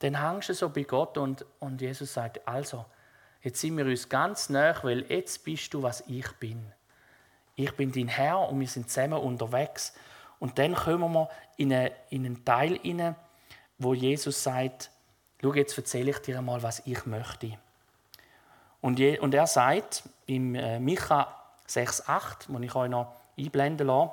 Dann 0.00 0.20
hängst 0.20 0.48
du 0.48 0.54
so 0.54 0.68
bei 0.68 0.82
Gott 0.82 1.18
und, 1.18 1.44
und 1.60 1.80
Jesus 1.80 2.14
sagt, 2.14 2.46
also, 2.46 2.84
jetzt 3.42 3.60
sind 3.60 3.76
wir 3.76 3.84
uns 3.84 4.08
ganz 4.08 4.48
nah, 4.48 4.74
weil 4.82 5.04
jetzt 5.10 5.44
bist 5.44 5.72
du, 5.74 5.82
was 5.82 6.02
ich 6.08 6.30
bin. 6.32 6.72
Ich 7.54 7.72
bin 7.76 7.92
dein 7.92 8.08
Herr 8.08 8.48
und 8.48 8.58
wir 8.58 8.66
sind 8.66 8.90
zusammen 8.90 9.18
unterwegs. 9.18 9.94
Und 10.42 10.58
dann 10.58 10.74
kommen 10.74 11.12
wir 11.12 11.28
in, 11.56 11.72
eine, 11.72 11.92
in 12.10 12.26
einen 12.26 12.44
Teil 12.44 12.76
hinein, 12.80 13.14
wo 13.78 13.94
Jesus 13.94 14.42
sagt, 14.42 14.90
schau, 15.40 15.54
jetzt 15.54 15.78
erzähle 15.78 16.10
ich 16.10 16.18
dir 16.18 16.38
einmal, 16.38 16.60
was 16.64 16.82
ich 16.84 17.06
möchte. 17.06 17.56
Und, 18.80 18.98
je, 18.98 19.20
und 19.20 19.34
er 19.34 19.46
sagt 19.46 20.02
im 20.26 20.56
äh, 20.56 20.80
Micha 20.80 21.32
6,8, 21.68 22.46
wo 22.48 22.58
ich 22.58 22.74
euch 22.74 22.90
noch 22.90 23.14
einblenden 23.38 23.86
lasse, 23.86 24.10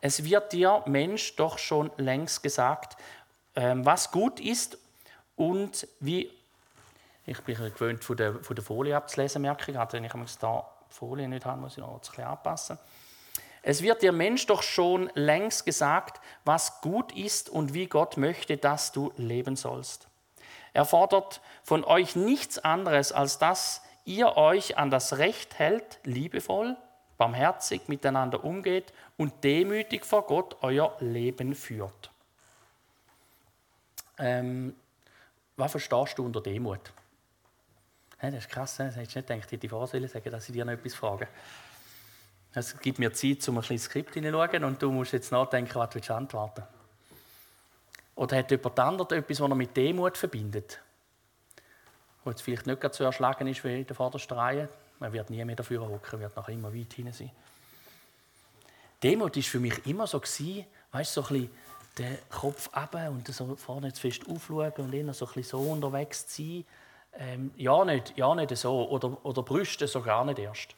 es 0.00 0.22
wird 0.22 0.52
dir, 0.52 0.84
Mensch, 0.86 1.34
doch 1.34 1.58
schon 1.58 1.90
längst 1.96 2.44
gesagt, 2.44 2.96
äh, 3.54 3.74
was 3.78 4.12
gut 4.12 4.38
ist 4.38 4.78
und 5.34 5.88
wie. 5.98 6.30
Ich 7.26 7.40
bin 7.40 7.56
gewöhnt, 7.56 8.04
von 8.04 8.16
der, 8.16 8.34
von 8.34 8.54
der 8.54 8.64
Folie 8.64 8.96
abzulesen, 8.96 9.42
merke 9.42 9.72
ich. 9.72 9.76
Wenn 9.92 10.04
ich 10.04 10.12
da 10.38 10.64
die 10.88 10.94
Folie 10.94 11.26
nicht 11.26 11.44
habe, 11.44 11.60
muss 11.60 11.72
ich 11.72 11.78
noch 11.78 11.98
bisschen 11.98 12.22
anpassen. 12.22 12.78
Es 13.68 13.82
wird 13.82 14.02
dir 14.02 14.12
Mensch 14.12 14.46
doch 14.46 14.62
schon 14.62 15.10
längst 15.14 15.66
gesagt, 15.66 16.20
was 16.44 16.80
gut 16.82 17.10
ist 17.10 17.50
und 17.50 17.74
wie 17.74 17.86
Gott 17.86 18.16
möchte, 18.16 18.58
dass 18.58 18.92
du 18.92 19.12
leben 19.16 19.56
sollst. 19.56 20.06
Er 20.72 20.84
fordert 20.84 21.40
von 21.64 21.82
euch 21.82 22.14
nichts 22.14 22.60
anderes, 22.60 23.10
als 23.10 23.38
dass 23.38 23.82
ihr 24.04 24.36
euch 24.36 24.78
an 24.78 24.92
das 24.92 25.18
Recht 25.18 25.58
hält, 25.58 25.98
liebevoll, 26.04 26.76
barmherzig 27.18 27.88
miteinander 27.88 28.44
umgeht 28.44 28.92
und 29.16 29.42
demütig 29.42 30.04
vor 30.04 30.26
Gott 30.26 30.58
euer 30.60 30.96
Leben 31.00 31.56
führt. 31.56 32.12
Ähm, 34.16 34.76
was 35.56 35.72
verstehst 35.72 36.18
du 36.18 36.24
unter 36.24 36.40
Demut? 36.40 36.92
Das 38.20 38.32
ist 38.32 38.48
krass, 38.48 38.76
das 38.76 38.94
hättest 38.94 39.16
du 39.16 39.18
nicht 39.18 39.26
gedacht, 39.28 39.38
ich 39.38 39.52
hätte 39.52 39.98
die 39.98 40.06
sagen, 40.06 40.30
dass 40.30 40.48
ich 40.48 40.52
dir 40.52 40.64
noch 40.64 40.72
etwas 40.72 40.94
frage. 40.94 41.26
Es 42.58 42.78
gibt 42.80 42.98
mir 42.98 43.12
Zeit, 43.12 43.46
um 43.48 43.58
ein 43.58 43.60
bisschen 43.60 43.78
Skript 43.78 44.14
hineinzuschauen 44.14 44.64
und 44.64 44.80
du 44.80 44.90
musst 44.90 45.12
jetzt 45.12 45.30
nachdenken, 45.30 45.74
was 45.74 45.90
du 45.90 46.14
antworten 46.14 46.62
Oder 48.14 48.38
hat 48.38 48.50
jemand 48.50 48.78
anderes 48.78 49.12
etwas, 49.12 49.40
was 49.40 49.50
er 49.50 49.54
mit 49.54 49.76
Demut 49.76 50.16
verbindet? 50.16 50.80
Wo 52.24 52.30
jetzt 52.30 52.40
vielleicht 52.40 52.66
nicht 52.66 52.94
so 52.94 53.04
erschlagen 53.04 53.46
ist 53.46 53.62
wie 53.62 53.80
in 53.80 53.86
der 53.86 53.94
vordersten 53.94 54.38
Reihe. 54.38 54.70
Man 55.00 55.12
wird 55.12 55.28
nie 55.28 55.44
mehr 55.44 55.54
dafür 55.54 55.86
hocken, 55.86 56.18
wird 56.18 56.34
noch 56.34 56.48
immer 56.48 56.74
weit 56.74 56.94
hinein 56.94 57.12
sein. 57.12 57.30
Demut 59.02 59.36
war 59.36 59.42
für 59.42 59.60
mich 59.60 59.86
immer 59.86 60.06
so, 60.06 60.18
gewesen, 60.18 60.64
weißt, 60.92 61.12
so 61.12 61.24
ein 61.24 61.28
bisschen 61.28 61.50
den 61.98 62.18
Kopf 62.30 62.70
ab 62.72 62.94
und 63.10 63.28
so 63.34 63.54
vorne 63.56 63.92
zu 63.92 64.00
fest 64.00 64.22
aufschauen 64.30 64.72
und 64.78 64.94
immer 64.94 65.12
so 65.12 65.26
ein 65.26 65.34
bisschen 65.34 65.60
so 65.60 65.72
unterwegs 65.72 66.24
sein. 66.34 66.64
Ähm, 67.18 67.50
ja, 67.58 67.84
nicht, 67.84 68.16
ja, 68.16 68.34
nicht 68.34 68.56
so. 68.56 68.88
Oder, 68.88 69.26
oder 69.26 69.42
Brüste 69.42 69.86
so 69.86 70.00
gar 70.00 70.24
nicht 70.24 70.38
erst. 70.38 70.74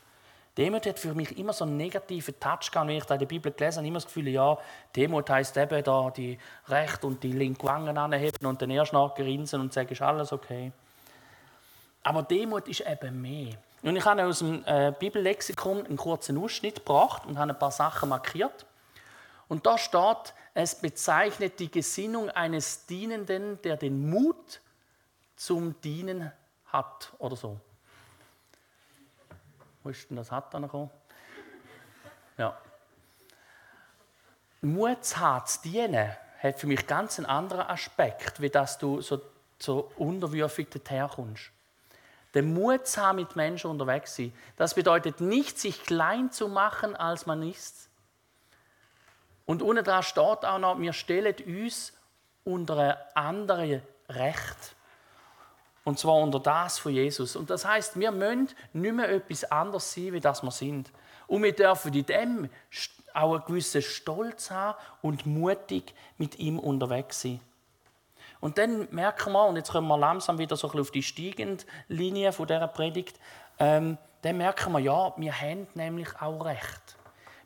Demut 0.58 0.86
hat 0.86 0.98
für 0.98 1.14
mich 1.14 1.38
immer 1.38 1.52
so 1.52 1.64
einen 1.64 1.76
negativen 1.76 2.38
Touch 2.40 2.72
gehabt. 2.72 2.88
Wenn 2.88 2.96
ich 2.96 3.04
da 3.04 3.14
in 3.14 3.20
der 3.20 3.26
Bibel 3.26 3.52
gelesen 3.52 3.78
habe, 3.78 3.86
immer 3.86 3.98
das 3.98 4.06
Gefühl, 4.06 4.26
ja, 4.26 4.58
Demut 4.94 5.30
heisst 5.30 5.56
eben 5.56 5.84
da 5.84 6.10
die 6.10 6.36
rechte 6.66 7.06
und 7.06 7.22
die 7.22 7.30
linke 7.30 7.64
Wangen 7.64 7.96
anheben 7.96 8.44
und 8.44 8.60
den 8.60 8.70
erst 8.70 8.92
nachgerinsen 8.92 9.60
und 9.60 9.72
sagen, 9.72 9.90
ist 9.90 10.02
alles 10.02 10.32
okay. 10.32 10.72
Aber 12.02 12.24
Demut 12.24 12.66
ist 12.66 12.80
eben 12.80 13.22
mehr. 13.22 13.54
Und 13.82 13.94
ich 13.94 14.04
habe 14.04 14.24
aus 14.24 14.40
dem 14.40 14.64
äh, 14.66 14.92
Bibellexikon 14.98 15.86
einen 15.86 15.96
kurzen 15.96 16.36
Ausschnitt 16.42 16.76
gebracht 16.76 17.24
und 17.26 17.38
habe 17.38 17.52
ein 17.52 17.58
paar 17.58 17.70
Sachen 17.70 18.08
markiert. 18.08 18.66
Und 19.46 19.64
da 19.64 19.78
steht, 19.78 20.34
es 20.54 20.74
bezeichnet 20.74 21.60
die 21.60 21.70
Gesinnung 21.70 22.30
eines 22.30 22.84
Dienenden, 22.86 23.62
der 23.62 23.76
den 23.76 24.10
Mut 24.10 24.60
zum 25.36 25.80
Dienen 25.82 26.32
hat 26.66 27.12
oder 27.18 27.36
so. 27.36 27.60
Wo 29.82 29.90
ist 29.90 30.08
denn 30.10 30.16
das 30.16 30.30
hat 30.30 30.52
dann 30.52 30.62
gekommen? 30.62 30.90
Ja. 32.36 32.56
Mut 34.60 35.04
zu 35.04 35.18
haben, 35.18 35.46
zu 35.46 35.62
dienen, 35.62 36.10
hat 36.42 36.58
für 36.58 36.66
mich 36.66 36.86
ganz 36.86 37.18
einen 37.18 37.26
anderen 37.26 37.66
Aspekt, 37.66 38.40
wie 38.40 38.50
dass 38.50 38.78
du 38.78 39.00
so, 39.00 39.20
so 39.58 39.92
unterwürfig 39.96 40.68
herkommst. 40.88 41.50
Den 42.34 42.52
Mut 42.52 42.86
zu 42.86 43.00
haben, 43.00 43.16
mit 43.16 43.36
Menschen 43.36 43.70
unterwegs 43.70 44.14
zu 44.14 44.22
sein, 44.22 44.32
das 44.56 44.74
bedeutet 44.74 45.20
nicht, 45.20 45.58
sich 45.58 45.82
klein 45.84 46.30
zu 46.30 46.48
machen, 46.48 46.94
als 46.94 47.26
man 47.26 47.42
ist. 47.42 47.88
Und 49.46 49.62
unten 49.62 49.82
dran 49.82 50.02
steht 50.02 50.44
auch 50.44 50.58
noch, 50.58 50.78
wir 50.78 50.92
stellen 50.92 51.34
uns 51.46 51.92
unter 52.44 52.76
ein 52.76 52.96
anderes 53.14 53.80
Recht. 54.08 54.76
Und 55.88 55.98
zwar 55.98 56.16
unter 56.16 56.38
das 56.38 56.78
von 56.78 56.92
Jesus. 56.92 57.34
Und 57.34 57.48
das 57.48 57.64
heißt, 57.64 57.98
wir 57.98 58.12
müssen 58.12 58.50
nicht 58.74 58.94
mehr 58.94 59.08
etwas 59.08 59.44
anderes 59.44 59.90
sein, 59.90 60.12
wie 60.12 60.20
das 60.20 60.42
wir 60.42 60.50
sind. 60.50 60.92
Und 61.26 61.42
wir 61.42 61.54
dürfen 61.54 61.94
in 61.94 62.04
dem 62.04 62.50
auch 63.14 63.32
einen 63.32 63.44
gewissen 63.46 63.80
Stolz 63.80 64.50
haben 64.50 64.76
und 65.00 65.24
mutig 65.24 65.94
mit 66.18 66.38
ihm 66.38 66.58
unterwegs 66.58 67.22
sein. 67.22 67.40
Und 68.38 68.58
dann 68.58 68.86
merken 68.90 69.32
wir, 69.32 69.46
und 69.46 69.56
jetzt 69.56 69.72
kommen 69.72 69.88
wir 69.88 69.96
langsam 69.96 70.36
wieder 70.36 70.58
so 70.58 70.66
ein 70.66 70.72
bisschen 70.72 70.82
auf 70.82 70.90
die 70.90 71.02
steigende 71.02 71.64
Linie 71.88 72.32
von 72.32 72.46
dieser 72.46 72.68
Predigt, 72.68 73.18
ähm, 73.58 73.96
dann 74.20 74.36
merken 74.36 74.74
wir, 74.74 74.80
ja, 74.80 75.14
wir 75.16 75.40
haben 75.40 75.68
nämlich 75.72 76.08
auch 76.20 76.44
Recht. 76.44 76.98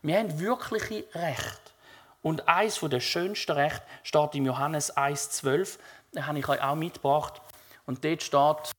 Wir 0.03 0.19
haben 0.19 0.41
wirkliche 0.41 1.05
Recht. 1.15 1.75
Und 2.23 2.49
eines 2.49 2.81
der 2.81 2.99
schönsten 2.99 3.53
Rechte 3.53 3.87
steht 4.03 4.35
im 4.35 4.47
Johannes 4.47 4.97
1,12. 4.97 5.79
Das 6.11 6.27
habe 6.27 6.41
ich 6.41 6.49
euch 6.49 6.61
auch 6.61 6.75
mitgebracht. 6.75 7.41
Und 7.87 8.05
dort 8.05 8.23
steht, 8.23 8.73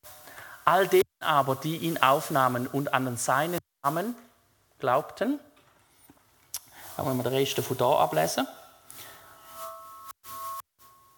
all 0.65 0.87
denen 0.87 1.03
aber, 1.19 1.55
die 1.55 1.77
ihn 1.77 1.97
aufnahmen 1.97 2.67
und 2.67 2.93
an 2.93 3.17
seinen 3.17 3.59
Namen 3.83 4.15
glaubten, 4.79 5.39
da 6.95 7.05
wollen 7.05 7.17
wir 7.17 7.23
den 7.23 7.33
Rest 7.33 7.59
von 7.59 7.77
da 7.77 7.99
ablesen. 7.99 8.47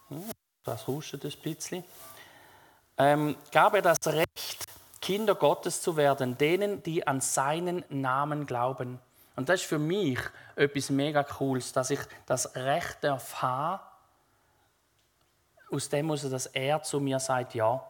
Hm, 0.08 0.30
das 0.64 0.86
hustet 0.86 1.24
ein 1.24 1.32
bisschen. 1.42 1.84
Ähm, 2.98 3.36
gab 3.52 3.74
er 3.74 3.82
das 3.82 3.98
Recht, 4.06 4.64
Kinder 5.00 5.34
Gottes 5.34 5.82
zu 5.82 5.96
werden, 5.96 6.38
denen, 6.38 6.82
die 6.82 7.06
an 7.06 7.20
seinen 7.20 7.84
Namen 7.90 8.46
glauben. 8.46 8.98
Und 9.36 9.48
das 9.48 9.60
ist 9.60 9.68
für 9.68 9.78
mich 9.78 10.18
etwas 10.56 10.88
mega 10.90 11.22
Cooles, 11.22 11.72
dass 11.72 11.90
ich 11.90 12.00
das 12.24 12.56
Recht 12.56 12.98
darf 13.02 13.42
haben, 13.42 13.80
aus 15.70 15.88
dem 15.88 16.06
muss 16.06 16.28
dass 16.28 16.46
er 16.46 16.82
zu 16.82 17.00
mir 17.00 17.18
sagt, 17.18 17.54
ja, 17.54 17.82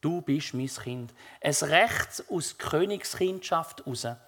du 0.00 0.20
bist 0.20 0.54
mein 0.54 0.68
Kind. 0.68 1.14
Ein 1.42 1.52
Recht 1.52 2.24
aus 2.30 2.56
Königskindschaft 2.56 3.84
heraus. 3.84 4.04
Ein 4.04 4.18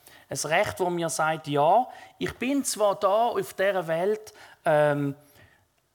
Recht, 0.44 0.80
wo 0.80 0.90
mir 0.90 1.08
sagt, 1.08 1.46
ja, 1.49 1.87
ich 2.18 2.32
bin 2.34 2.64
zwar 2.64 2.94
da 2.99 3.28
auf 3.28 3.54
dieser 3.54 3.87
Welt 3.87 4.32
ähm, 4.64 5.14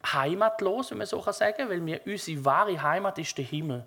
heimatlos, 0.06 0.92
wenn 0.92 1.00
man 1.00 1.08
so 1.08 1.22
sagen 1.32 1.58
kann, 1.58 1.70
weil 1.70 1.86
wir, 1.86 2.02
unsere 2.06 2.46
wahre 2.46 2.82
Heimat 2.82 3.18
ist 3.18 3.38
der 3.38 3.46
Himmel. 3.46 3.86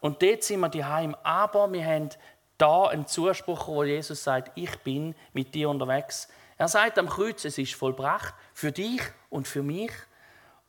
Und 0.00 0.22
dort 0.22 0.44
sind 0.44 0.60
wir 0.60 0.68
die 0.68 0.84
Heim. 0.84 1.16
Aber 1.22 1.72
wir 1.72 1.84
haben 1.84 2.10
da 2.56 2.86
einen 2.86 3.06
Zuspruch, 3.06 3.66
wo 3.68 3.84
Jesus 3.84 4.22
sagt, 4.22 4.52
ich 4.56 4.76
bin 4.80 5.14
mit 5.32 5.54
dir 5.54 5.70
unterwegs. 5.70 6.28
Er 6.56 6.68
sagt 6.68 6.98
am 6.98 7.08
Kreuz, 7.08 7.44
es 7.44 7.58
ist 7.58 7.74
vollbracht 7.74 8.34
für 8.52 8.72
dich 8.72 9.00
und 9.30 9.46
für 9.46 9.62
mich. 9.62 9.92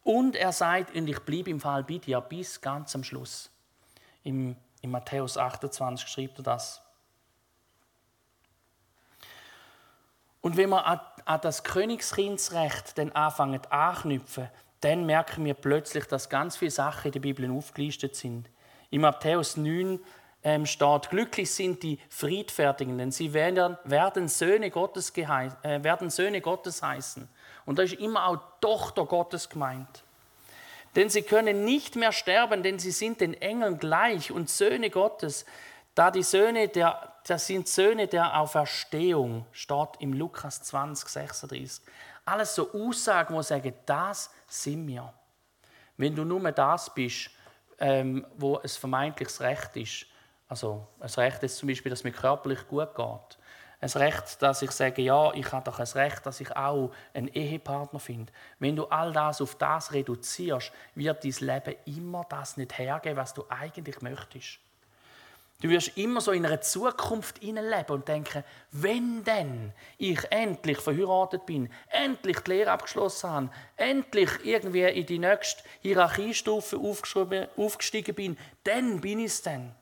Und 0.03 0.36
er 0.36 0.51
sagt, 0.51 0.96
und 0.96 1.08
ich 1.08 1.20
bleibe 1.20 1.50
im 1.50 1.60
Fall 1.60 1.84
bei 1.84 1.98
dir 1.98 2.22
bis 2.22 2.62
ganz 2.62 2.96
am 2.96 3.03
Schluss. 3.03 3.51
Im, 4.24 4.56
in 4.82 4.91
Matthäus 4.91 5.38
28 5.38 6.08
schreibt 6.08 6.39
er 6.39 6.44
das. 6.44 6.82
Und 10.41 10.58
wenn 10.58 10.70
wir 10.70 10.86
an, 10.86 11.00
an 11.25 11.41
das 11.41 11.63
Königskindsrecht 11.63 12.98
dann 12.98 13.12
anfangen 13.12 13.62
anknüpfen, 13.70 14.50
dann 14.82 15.06
merken 15.06 15.44
wir 15.44 15.53
plötzlich, 15.53 16.06
dass 16.06 16.29
ganz 16.29 16.56
viele 16.58 16.72
Sachen 16.72 17.08
in 17.08 17.12
der 17.12 17.20
Bibel 17.20 17.51
aufgelistet 17.51 18.15
sind. 18.15 18.50
In 18.89 19.01
Matthäus 19.01 19.58
9 19.58 20.00
ähm, 20.44 20.65
steht, 20.65 21.10
glücklich 21.10 21.51
sind 21.51 21.84
die 21.84 22.00
Friedfertigen, 22.10 22.98
denn 22.98 23.12
sie 23.12 23.34
werden, 23.34 23.77
werden, 23.84 24.29
Söhne 24.29 24.72
Gottes 24.72 25.12
äh, 25.15 25.84
werden 25.84 26.10
Söhne 26.10 26.39
Gottes 26.39 26.82
heißen. 26.82 27.27
Und 27.70 27.78
da 27.78 27.84
ist 27.84 27.94
immer 27.94 28.26
auch 28.26 28.40
Tochter 28.62 29.06
Gottes 29.06 29.48
gemeint. 29.48 30.04
Denn 30.96 31.08
sie 31.08 31.22
können 31.22 31.66
nicht 31.66 31.96
mehr 31.96 32.12
sterben, 32.12 32.64
denn 32.64 32.80
sie 32.80 32.90
sind 32.90 33.22
den 33.22 33.40
Engeln 33.40 33.78
gleich 33.78 34.32
und 34.32 34.50
Söhne 34.50 34.90
Gottes. 34.90 35.46
Da 35.94 36.10
die 36.10 36.24
Söhne 36.24 36.68
der, 36.68 37.14
das 37.28 37.46
sind 37.46 37.68
Söhne 37.68 38.08
der 38.08 38.40
Auferstehung, 38.40 39.46
steht 39.52 39.90
im 40.00 40.14
Lukas 40.14 40.64
20, 40.64 41.10
36. 41.10 41.86
Alles 42.26 42.56
so 42.56 42.74
Aussagen, 42.74 43.36
wo 43.36 43.44
sagen, 43.44 43.72
das 43.86 44.32
sind 44.48 44.88
wir. 44.88 45.14
Wenn 45.96 46.16
du 46.16 46.26
nur 46.26 46.52
das 46.52 46.92
bist, 46.92 47.30
ähm, 47.78 48.26
wo 48.36 48.60
es 48.64 48.78
vermeintliches 48.78 49.42
Recht 49.42 49.78
ist, 49.78 50.08
also 50.48 50.88
ein 51.00 51.08
Recht 51.08 51.44
ist 51.44 51.58
zum 51.58 51.70
Beispiel, 51.70 51.92
dass 51.92 52.04
mir 52.04 52.14
körperlich 52.14 52.68
gut 52.68 52.96
geht, 52.96 53.38
ein 53.81 53.89
Recht, 53.89 54.41
dass 54.41 54.62
ich 54.62 54.71
sage, 54.71 55.01
ja, 55.01 55.33
ich 55.33 55.51
habe 55.51 55.63
doch 55.63 55.79
ein 55.79 55.88
Recht, 55.88 56.25
dass 56.25 56.41
ich 56.41 56.55
auch 56.55 56.91
einen 57.13 57.29
Ehepartner 57.29 58.00
finde. 58.00 58.31
Wenn 58.59 58.75
du 58.75 58.86
all 58.86 59.13
das 59.13 59.41
auf 59.41 59.55
das 59.55 59.93
reduzierst, 59.93 60.71
wird 60.95 61.24
dein 61.24 61.36
Leben 61.39 61.75
immer 61.86 62.25
das 62.27 62.57
nicht 62.57 62.77
hergeben, 62.77 63.17
was 63.17 63.33
du 63.33 63.45
eigentlich 63.48 64.01
möchtest. 64.01 64.59
Du 65.62 65.67
wirst 65.67 65.98
immer 65.98 66.21
so 66.21 66.31
in 66.31 66.45
einer 66.45 66.62
Zukunft 66.62 67.41
leben 67.43 67.86
und 67.89 68.07
denken, 68.07 68.45
wenn 68.71 69.25
denn 69.25 69.74
ich 69.98 70.19
endlich 70.31 70.77
verheiratet 70.77 71.45
bin, 71.45 71.69
endlich 71.89 72.39
die 72.39 72.51
Lehre 72.51 72.71
abgeschlossen 72.71 73.29
habe, 73.29 73.50
endlich 73.75 74.29
irgendwie 74.43 74.83
in 74.83 75.05
die 75.05 75.19
nächste 75.19 75.63
Hierarchiestufe 75.81 76.79
aufgestiegen 77.57 78.15
bin, 78.15 78.38
dann 78.63 79.01
bin 79.01 79.19
ich 79.19 79.25
es 79.25 79.41
dann. 79.41 79.75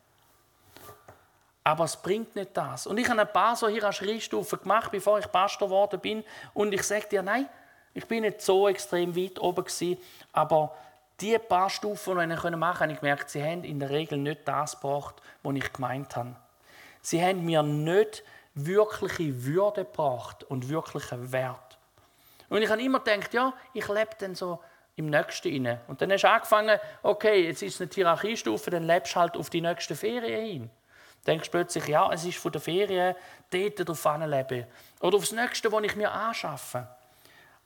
Aber 1.67 1.83
es 1.83 1.97
bringt 1.97 2.33
nicht 2.33 2.55
das. 2.55 2.87
Und 2.87 2.97
ich 2.97 3.09
habe 3.09 3.19
ein 3.19 3.33
paar 3.33 3.53
so 3.57 3.67
Hierarchiestufen 3.67 4.61
gemacht, 4.61 4.89
bevor 4.89 5.19
ich 5.19 5.29
Pastor 5.29 5.67
geworden 5.67 5.99
bin. 5.99 6.23
Und 6.53 6.73
ich 6.73 6.81
sage 6.83 7.09
dir, 7.09 7.21
nein, 7.21 7.49
ich 7.93 8.07
bin 8.07 8.21
nicht 8.21 8.41
so 8.41 8.69
extrem 8.69 9.13
weit 9.17 9.37
oben 9.37 9.65
gewesen, 9.65 9.97
aber 10.31 10.73
die 11.19 11.37
paar 11.37 11.69
Stufen, 11.69 12.17
die 12.19 12.33
ich 12.33 12.41
machen 12.55 12.61
konnte, 12.61 12.79
habe 12.79 12.93
ich 12.93 12.99
gemerkt, 13.01 13.29
sie 13.29 13.43
haben 13.43 13.65
in 13.65 13.81
der 13.81 13.89
Regel 13.89 14.17
nicht 14.17 14.47
das 14.47 14.79
gebracht, 14.79 15.15
was 15.43 15.55
ich 15.55 15.73
gemeint 15.73 16.15
habe. 16.15 16.37
Sie 17.01 17.21
haben 17.21 17.43
mir 17.43 17.63
nicht 17.63 18.23
wirkliche 18.53 19.43
Würde 19.43 19.83
gebracht 19.83 20.45
und 20.45 20.69
wirklichen 20.69 21.33
Wert. 21.33 21.77
Und 22.47 22.61
ich 22.61 22.69
habe 22.69 22.81
immer 22.81 23.01
gedacht, 23.01 23.33
ja, 23.33 23.51
ich 23.73 23.89
lebe 23.89 24.11
dann 24.19 24.35
so 24.35 24.61
im 24.95 25.09
Nächsten 25.09 25.49
inne. 25.49 25.81
Und 25.89 26.01
dann 26.01 26.13
hast 26.13 26.21
du 26.21 26.29
angefangen, 26.29 26.79
okay, 27.03 27.45
jetzt 27.45 27.61
ist 27.61 27.75
es 27.75 27.81
eine 27.81 27.89
Hierarchiestufe, 27.93 28.71
dann 28.71 28.83
lebst 28.83 29.15
du 29.15 29.19
halt 29.19 29.35
auf 29.35 29.49
die 29.49 29.59
nächste 29.59 29.97
Ferien 29.97 30.45
hin 30.45 30.71
denkst 31.27 31.49
plötzlich, 31.49 31.87
ja, 31.87 32.11
es 32.11 32.25
ist 32.25 32.37
von 32.37 32.51
der 32.51 32.61
Ferien 32.61 33.15
dort 33.49 33.79
darauf 33.79 34.27
leben. 34.27 34.65
Oder 35.01 35.17
aufs 35.17 35.31
Nächste, 35.31 35.71
was 35.71 35.83
ich 35.83 35.95
mir 35.95 36.11
anschaffe. 36.11 36.87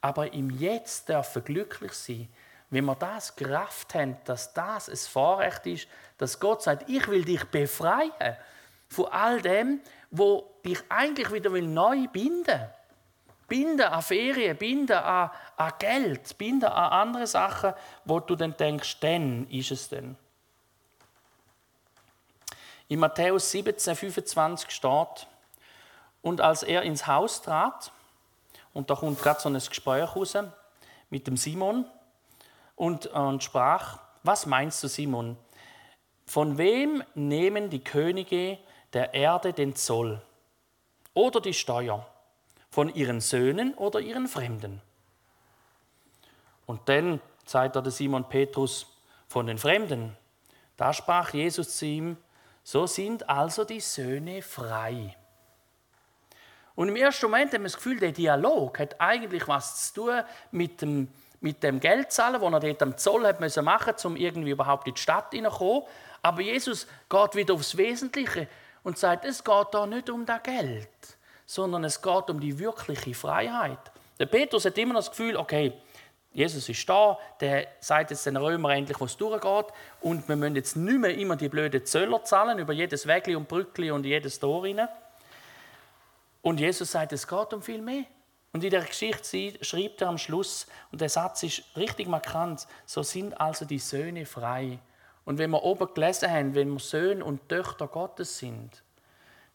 Aber 0.01 0.33
im 0.33 0.49
Jetzt 0.49 1.07
dürfen 1.07 1.43
glücklich 1.43 1.93
sein, 1.93 2.27
wenn 2.71 2.85
wir 2.85 2.95
das 2.95 3.35
Kraft 3.35 3.93
haben, 3.95 4.17
dass 4.25 4.53
das 4.53 4.89
ein 4.89 4.95
Vorrecht 4.95 5.65
ist, 5.67 5.87
dass 6.17 6.39
Gott 6.39 6.63
sagt, 6.63 6.89
ich 6.89 7.07
will 7.07 7.23
dich 7.23 7.43
befreien 7.45 8.37
von 8.87 9.07
all 9.07 9.41
dem, 9.41 9.81
wo 10.09 10.55
dich 10.65 10.79
eigentlich 10.89 11.31
wieder 11.31 11.49
neu 11.49 12.07
binden 12.07 12.45
will. 12.47 12.69
Binden 13.47 13.81
an 13.81 14.01
Ferien, 14.01 14.55
binden 14.55 14.95
an, 14.95 15.29
an 15.57 15.73
Geld, 15.77 16.37
binden 16.37 16.69
an 16.69 17.09
andere 17.09 17.27
Sachen, 17.27 17.73
wo 18.05 18.21
du 18.21 18.37
dann 18.37 18.55
denkst, 18.55 19.01
dann 19.01 19.45
ist 19.49 19.71
es 19.71 19.89
dann. 19.89 20.15
In 22.91 22.99
Matthäus 22.99 23.51
17, 23.51 23.95
25 23.95 24.69
steht, 24.69 25.27
und 26.21 26.41
als 26.41 26.61
er 26.61 26.81
ins 26.81 27.07
Haus 27.07 27.41
trat, 27.41 27.93
und 28.73 28.89
da 28.89 28.95
kommt 28.95 29.21
gerade 29.21 29.39
so 29.39 29.47
ein 29.47 29.53
Gespräch 29.53 30.13
raus 30.13 30.37
mit 31.09 31.25
dem 31.25 31.37
Simon, 31.37 31.85
und, 32.75 33.07
und 33.07 33.43
sprach, 33.43 33.99
was 34.23 34.45
meinst 34.45 34.83
du, 34.83 34.89
Simon? 34.89 35.37
Von 36.25 36.57
wem 36.57 37.01
nehmen 37.15 37.69
die 37.69 37.81
Könige 37.81 38.57
der 38.91 39.13
Erde 39.13 39.53
den 39.53 39.73
Zoll? 39.73 40.21
oder 41.13 41.39
die 41.39 41.53
Steuer, 41.53 42.05
von 42.69 42.93
ihren 42.93 43.21
Söhnen 43.21 43.73
oder 43.75 44.01
ihren 44.01 44.27
Fremden. 44.27 44.81
Und 46.65 46.89
dann 46.89 47.21
der 47.53 47.91
Simon 47.91 48.27
Petrus 48.27 48.85
von 49.29 49.47
den 49.47 49.57
Fremden. 49.57 50.17
Da 50.75 50.93
sprach 50.93 51.33
Jesus 51.33 51.77
zu 51.77 51.85
ihm, 51.85 52.17
so 52.63 52.85
sind 52.87 53.27
also 53.27 53.63
die 53.63 53.79
Söhne 53.79 54.41
frei. 54.41 55.15
Und 56.75 56.89
im 56.89 56.95
ersten 56.95 57.25
Moment 57.25 57.53
haben 57.53 57.61
wir 57.61 57.69
das 57.69 57.75
Gefühl, 57.75 57.99
der 57.99 58.11
Dialog 58.11 58.79
hat 58.79 58.99
eigentlich 58.99 59.47
was 59.47 59.93
zu 59.93 60.01
tun 60.01 60.21
mit 60.51 60.81
dem, 60.81 61.09
mit 61.39 61.61
dem 61.63 61.79
Geldzahlen, 61.79 62.41
das 62.41 62.53
er 62.53 62.59
dort 62.59 62.81
am 62.81 62.97
Zoll 62.97 63.27
hat 63.27 63.39
müssen 63.39 63.65
machen 63.65 63.93
um 64.03 64.15
irgendwie 64.15 64.51
überhaupt 64.51 64.87
in 64.87 64.93
die 64.93 65.01
Stadt 65.01 65.31
hineinzukommen. 65.31 65.83
Aber 66.21 66.41
Jesus 66.41 66.87
geht 67.09 67.35
wieder 67.35 67.53
aufs 67.53 67.75
Wesentliche 67.77 68.47
und 68.83 68.97
sagt, 68.97 69.25
es 69.25 69.43
geht 69.43 69.67
da 69.71 69.85
nicht 69.85 70.09
um 70.09 70.25
das 70.25 70.43
Geld, 70.43 70.89
sondern 71.45 71.83
es 71.83 72.01
geht 72.01 72.29
um 72.29 72.39
die 72.39 72.57
wirkliche 72.57 73.13
Freiheit. 73.13 73.91
Der 74.19 74.27
Petrus 74.27 74.65
hat 74.65 74.77
immer 74.77 74.95
das 74.95 75.09
Gefühl, 75.09 75.35
okay, 75.35 75.73
Jesus 76.33 76.69
ist 76.69 76.87
da, 76.87 77.17
der 77.41 77.67
sagt 77.81 78.11
jetzt 78.11 78.25
den 78.25 78.37
Römern 78.37 78.71
endlich, 78.71 78.99
wo 78.99 79.05
es 79.05 79.17
durchgeht. 79.17 79.65
Und 79.99 80.27
wir 80.29 80.35
müssen 80.37 80.55
jetzt 80.55 80.77
nicht 80.77 80.99
mehr 80.99 81.17
immer 81.17 81.35
die 81.35 81.49
blöden 81.49 81.85
Zöller 81.85 82.23
zahlen 82.23 82.57
über 82.57 82.71
jedes 82.71 83.05
Wägli 83.05 83.35
und 83.35 83.49
Brückli 83.49 83.91
und 83.91 84.05
jedes 84.05 84.39
Tor 84.39 84.63
rein. 84.63 84.87
Und 86.41 86.59
Jesus 86.59 86.91
sagt, 86.91 87.11
es 87.11 87.27
geht 87.27 87.53
um 87.53 87.61
viel 87.61 87.81
mehr. 87.81 88.05
Und 88.53 88.63
in 88.63 88.69
der 88.69 88.83
Geschichte 88.83 89.63
schreibt 89.63 90.01
er 90.01 90.09
am 90.09 90.17
Schluss, 90.17 90.67
und 90.91 90.99
der 90.99 91.09
Satz 91.09 91.43
ist 91.43 91.63
richtig 91.75 92.07
markant, 92.07 92.67
so 92.85 93.03
sind 93.03 93.39
also 93.39 93.65
die 93.65 93.79
Söhne 93.79 94.25
frei. 94.25 94.79
Und 95.23 95.37
wenn 95.37 95.51
wir 95.51 95.63
oben 95.63 95.93
gelesen 95.93 96.29
haben, 96.29 96.55
wenn 96.55 96.71
wir 96.71 96.79
Söhne 96.79 97.23
und 97.23 97.47
Töchter 97.47 97.87
Gottes 97.87 98.37
sind, 98.37 98.83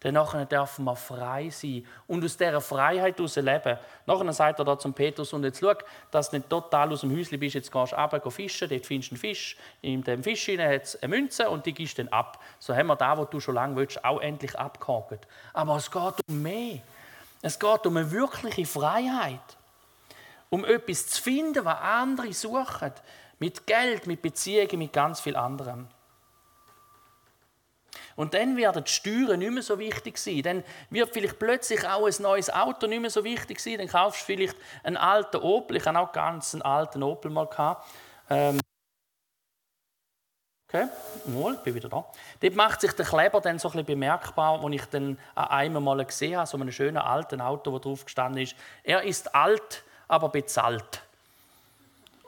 dann 0.00 0.14
nachher 0.14 0.44
dürfen 0.44 0.84
wir 0.84 0.94
frei 0.94 1.48
sein 1.48 1.86
und 2.06 2.22
aus 2.22 2.36
dieser 2.36 2.60
Freiheit 2.60 3.16
heraus 3.16 3.36
leben. 3.36 3.78
Nachher 4.04 4.32
sagt 4.32 4.58
er 4.58 4.64
da 4.64 4.78
zum 4.78 4.92
Petrus, 4.92 5.32
und 5.32 5.44
jetzt 5.44 5.60
schau, 5.60 5.72
dass 6.10 6.30
du 6.30 6.36
nicht 6.36 6.50
total 6.50 6.92
aus 6.92 7.00
dem 7.00 7.16
Häuschen 7.16 7.40
bist, 7.40 7.54
jetzt 7.54 7.72
gehst 7.72 7.92
du 7.92 7.96
runter 7.96 8.30
fischen, 8.30 8.68
dort 8.68 8.84
findest 8.84 9.10
du 9.10 9.14
einen 9.14 9.20
Fisch, 9.20 9.56
in 9.80 10.04
dem 10.04 10.22
Fisch 10.22 10.48
hat 10.48 10.82
es 10.82 11.02
eine 11.02 11.16
Münze 11.16 11.48
und 11.48 11.64
die 11.64 11.72
gibst 11.72 11.96
du 11.96 12.04
dann 12.04 12.12
ab. 12.12 12.42
So 12.58 12.76
haben 12.76 12.88
wir 12.88 12.96
da, 12.96 13.16
wo 13.16 13.24
du 13.24 13.40
schon 13.40 13.54
lange 13.54 13.76
willst, 13.76 14.04
auch 14.04 14.20
endlich 14.20 14.58
abgehakt. 14.58 15.26
Aber 15.54 15.76
es 15.76 15.90
geht 15.90 16.14
um 16.28 16.42
mehr. 16.42 16.80
Es 17.40 17.58
geht 17.58 17.86
um 17.86 17.96
eine 17.96 18.10
wirkliche 18.10 18.66
Freiheit. 18.66 19.40
Um 20.50 20.64
etwas 20.64 21.06
zu 21.08 21.22
finden, 21.22 21.64
was 21.64 21.80
andere 21.80 22.32
suchen. 22.32 22.92
Mit 23.38 23.66
Geld, 23.66 24.06
mit 24.06 24.22
Beziehungen, 24.22 24.78
mit 24.78 24.92
ganz 24.92 25.20
viel 25.20 25.36
anderem. 25.36 25.88
Und 28.16 28.32
dann 28.32 28.56
werden 28.56 28.82
die 28.82 28.90
Steuern 28.90 29.38
nicht 29.38 29.52
mehr 29.52 29.62
so 29.62 29.78
wichtig 29.78 30.16
sein. 30.18 30.42
Dann 30.42 30.64
wird 30.90 31.12
vielleicht 31.12 31.38
plötzlich 31.38 31.86
auch 31.86 32.06
ein 32.06 32.22
neues 32.22 32.50
Auto 32.50 32.86
nicht 32.86 33.00
mehr 33.00 33.10
so 33.10 33.22
wichtig 33.22 33.60
sein. 33.60 33.78
Dann 33.78 33.88
kaufst 33.88 34.22
du 34.22 34.24
vielleicht 34.24 34.56
einen 34.82 34.96
alten 34.96 35.36
Opel. 35.36 35.76
Ich 35.76 35.84
hatte 35.84 35.98
auch 35.98 36.12
ganz 36.12 36.54
einen 36.54 36.62
alten 36.62 37.02
Opel 37.02 37.30
mal. 37.30 37.46
Ähm 38.30 38.58
okay, 40.66 40.88
mal, 41.26 41.54
bin 41.62 41.74
wieder 41.74 41.90
da. 41.90 42.06
Dort 42.40 42.54
macht 42.56 42.80
sich 42.80 42.92
der 42.92 43.04
Kleber 43.04 43.40
dann 43.42 43.58
so 43.58 43.68
ein 43.68 43.72
bisschen 43.72 43.86
bemerkbar, 43.86 44.64
als 44.64 44.74
ich 44.74 44.86
dann 44.86 45.18
an 45.34 45.48
einem 45.48 45.84
Mal 45.84 46.04
gesehen 46.04 46.38
habe, 46.38 46.46
so 46.46 46.56
einem 46.56 46.72
schönen 46.72 46.96
alten 46.96 47.42
Auto, 47.42 47.70
wo 47.70 47.78
drauf 47.78 48.06
gestanden 48.06 48.42
ist. 48.42 48.56
Er 48.82 49.02
ist 49.02 49.34
alt, 49.34 49.84
aber 50.08 50.30
bezahlt. 50.30 51.05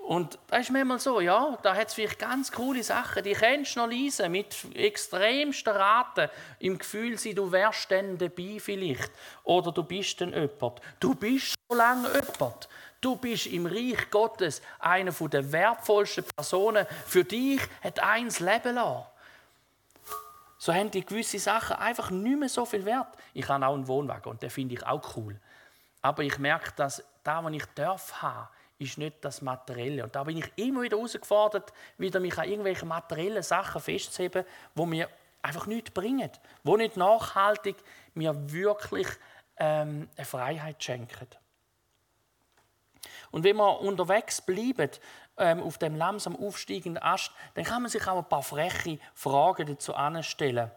Und 0.09 0.39
das 0.47 0.61
ist 0.61 0.71
manchmal 0.71 0.99
so, 0.99 1.21
ja, 1.21 1.59
da 1.63 1.77
hat 1.77 1.89
es 1.89 1.93
vielleicht 1.93 2.19
ganz 2.19 2.51
coole 2.51 2.83
Sachen, 2.83 3.23
die 3.23 3.35
kannst 3.35 3.77
du 3.77 3.81
noch 3.81 3.89
lesen, 3.89 4.33
mit 4.33 4.57
extremsten 4.75 5.77
Raten, 5.77 6.31
im 6.61 6.79
Gefühl 6.79 7.19
sein, 7.19 7.35
du 7.35 7.53
wärst 7.53 7.91
dann 7.91 8.17
dabei 8.17 8.57
vielleicht. 8.59 9.11
Oder 9.45 9.71
du 9.71 9.83
bist 9.83 10.19
dann 10.23 10.33
jemand. 10.33 10.81
Du 10.99 11.15
bist 11.15 11.57
so 11.69 11.77
lange 11.77 12.09
jemand. 12.09 12.71
Du 13.03 13.17
bist 13.17 13.49
im 13.49 13.67
Reich 13.67 14.11
Gottes 14.11 14.63
eine 14.79 15.13
der 15.13 15.53
wertvollsten 15.53 16.25
Personen. 16.25 16.87
Für 17.05 17.25
dich 17.25 17.61
hat 17.85 18.01
eins 18.01 18.41
Leben 18.41 18.77
lassen. 18.77 19.05
So 20.57 20.73
haben 20.73 20.91
die 20.91 21.05
gewisse 21.05 21.39
Sachen 21.39 21.77
einfach 21.77 22.09
nicht 22.11 22.39
mehr 22.39 22.49
so 22.49 22.65
viel 22.65 22.87
Wert. 22.87 23.15
Ich 23.35 23.47
habe 23.47 23.67
auch 23.67 23.75
einen 23.75 23.87
Wohnwagen 23.87 24.33
und 24.33 24.43
den 24.43 24.49
finde 24.49 24.75
ich 24.75 24.87
auch 24.87 25.19
cool. 25.19 25.39
Aber 26.01 26.23
ich 26.23 26.39
merke, 26.39 26.73
dass 26.77 27.05
da, 27.23 27.45
was 27.45 27.53
ich 27.53 27.67
darf 27.75 28.23
haben, 28.23 28.49
ist 28.79 28.99
nicht 28.99 29.17
das 29.25 29.43
Materielle. 29.43 30.05
Und 30.05 30.15
da 30.15 30.25
bin 30.25 30.39
ich 30.39 30.53
immer 30.57 30.83
wieder 30.83 30.97
herausgefordert, 30.97 31.73
wieder 31.99 32.21
mich 32.21 32.39
an 32.39 32.49
irgendwelche 32.49 32.87
materiellen 32.87 33.43
Sachen 33.43 33.81
festzuheben, 33.81 34.45
wo 34.75 34.87
mir 34.87 35.09
einfach 35.43 35.67
nichts 35.67 35.91
bringen, 35.91 36.31
wo 36.63 36.77
nicht 36.77 36.97
nachhaltig 36.97 37.77
mir 38.15 38.53
wirklich 38.53 39.09
ähm, 39.57 40.09
eine 40.17 40.25
Freiheit 40.25 40.83
schenken. 40.83 41.27
Und 43.31 43.45
wenn 43.45 43.57
wir 43.57 43.81
unterwegs 43.81 44.41
bleiben, 44.41 44.91
ähm, 45.37 45.63
auf 45.63 45.79
dem 45.79 45.97
langsam 45.97 46.35
aufsteigenden 46.37 47.03
Ast, 47.03 47.33
dann 47.55 47.65
kann 47.65 47.83
man 47.83 47.91
sich 47.91 48.07
auch 48.07 48.19
ein 48.19 48.29
paar 48.29 48.43
freche 48.43 48.99
Fragen 49.15 49.67
dazu 49.67 49.95
anstellen. 49.95 50.71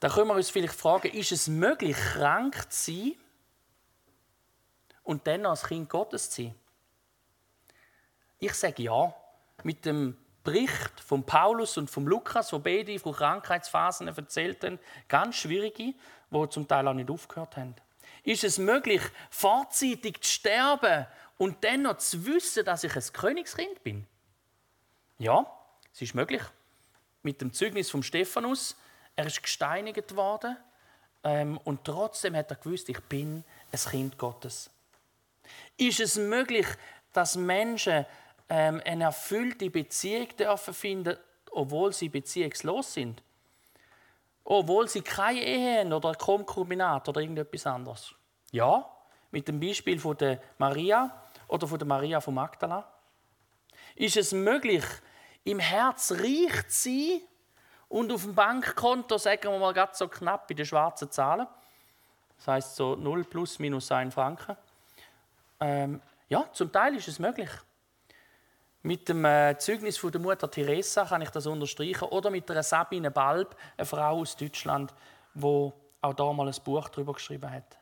Da 0.00 0.08
können 0.08 0.28
wir 0.28 0.34
uns 0.34 0.50
vielleicht 0.50 0.74
fragen, 0.74 1.12
ist 1.12 1.32
es 1.32 1.48
möglich, 1.48 1.96
krank 1.96 2.70
zu 2.70 2.92
sein, 2.92 3.12
und 5.06 5.26
dann 5.26 5.46
als 5.46 5.64
Kind 5.64 5.88
Gottes 5.88 6.30
zu 6.30 6.42
sein? 6.42 6.54
Ich 8.38 8.52
sage 8.54 8.82
ja. 8.82 9.14
Mit 9.62 9.86
dem 9.86 10.16
Bericht 10.44 11.00
von 11.00 11.24
Paulus 11.24 11.76
und 11.78 11.90
von 11.90 12.04
Lukas, 12.04 12.52
wo 12.52 12.58
beide 12.58 12.98
von 12.98 13.14
Krankheitsphasen 13.14 14.06
erzählten, 14.08 14.78
ganz 15.08 15.36
schwierige, 15.36 15.94
wo 16.30 16.46
zum 16.46 16.68
Teil 16.68 16.86
auch 16.86 16.92
nicht 16.94 17.10
aufgehört 17.10 17.56
haben. 17.56 17.74
Ist 18.22 18.44
es 18.44 18.58
möglich, 18.58 19.00
vorzeitig 19.30 20.20
zu 20.20 20.30
sterben 20.30 21.06
und 21.38 21.64
dennoch 21.64 21.98
zu 21.98 22.26
wissen, 22.26 22.64
dass 22.64 22.84
ich 22.84 22.94
ein 22.94 23.12
Königskind 23.12 23.82
bin? 23.82 24.06
Ja, 25.18 25.46
es 25.92 26.02
ist 26.02 26.14
möglich. 26.14 26.42
Mit 27.22 27.40
dem 27.40 27.52
Zeugnis 27.52 27.90
von 27.90 28.02
Stephanus, 28.02 28.76
er 29.16 29.26
ist 29.26 29.42
gesteinigt 29.42 30.14
worden 30.14 30.56
ähm, 31.24 31.58
und 31.64 31.82
trotzdem 31.84 32.36
hat 32.36 32.50
er 32.50 32.56
gewusst, 32.56 32.88
ich 32.88 33.00
bin 33.00 33.42
ein 33.72 33.90
Kind 33.90 34.18
Gottes. 34.18 34.70
Ist 35.76 36.00
es 36.00 36.16
möglich, 36.16 36.66
dass 37.12 37.36
Menschen 37.36 38.06
ähm, 38.48 38.80
eine 38.84 39.04
erfüllte 39.04 39.70
Beziehung 39.70 40.28
dürfen 40.36 40.74
finden, 40.74 41.16
obwohl 41.50 41.92
sie 41.92 42.08
beziehungslos 42.08 42.94
sind? 42.94 43.22
Obwohl 44.44 44.88
sie 44.88 45.02
keine 45.02 45.40
Ehe 45.40 45.80
haben 45.80 45.92
oder 45.92 46.14
Konkubinat 46.14 47.08
oder 47.08 47.20
irgendetwas 47.20 47.66
anderes? 47.66 48.14
Ja, 48.52 48.88
mit 49.30 49.48
dem 49.48 49.58
Beispiel 49.58 49.98
von 49.98 50.16
der 50.16 50.40
Maria 50.58 51.22
oder 51.48 51.66
von 51.66 51.78
der 51.78 51.86
Maria 51.86 52.20
von 52.20 52.34
Magdala. 52.34 52.86
Ist 53.94 54.16
es 54.16 54.32
möglich, 54.32 54.84
im 55.44 55.58
Herz 55.58 56.12
reich 56.12 56.68
zu 56.68 56.90
sein 56.90 57.20
und 57.88 58.12
auf 58.12 58.22
dem 58.22 58.34
Bankkonto, 58.34 59.16
sagen 59.18 59.50
wir 59.50 59.58
mal, 59.58 59.72
ganz 59.72 59.98
so 59.98 60.08
knapp 60.08 60.48
bei 60.48 60.54
den 60.54 60.66
schwarzen 60.66 61.10
Zahlen, 61.10 61.46
das 62.36 62.48
heißt 62.48 62.76
so 62.76 62.96
0 62.96 63.24
plus 63.24 63.58
minus 63.58 63.90
1 63.90 64.12
Franken, 64.12 64.56
ähm, 65.60 66.00
ja, 66.28 66.48
zum 66.52 66.72
Teil 66.72 66.96
ist 66.96 67.08
es 67.08 67.18
möglich. 67.18 67.50
Mit 68.82 69.08
dem 69.08 69.24
äh, 69.24 69.56
Zeugnis 69.58 69.98
von 69.98 70.12
der 70.12 70.20
Mutter 70.20 70.50
Teresa 70.50 71.04
kann 71.04 71.22
ich 71.22 71.30
das 71.30 71.46
unterstreichen. 71.46 72.04
Oder 72.04 72.30
mit 72.30 72.48
der 72.48 72.62
Sabine 72.62 73.10
Balb, 73.10 73.56
eine 73.76 73.86
Frau 73.86 74.20
aus 74.20 74.36
Deutschland, 74.36 74.94
wo 75.34 75.72
auch 76.00 76.14
da 76.14 76.32
mal 76.32 76.46
ein 76.46 76.54
Buch 76.64 76.88
darüber 76.88 77.12
geschrieben 77.12 77.50
hat. 77.50 77.76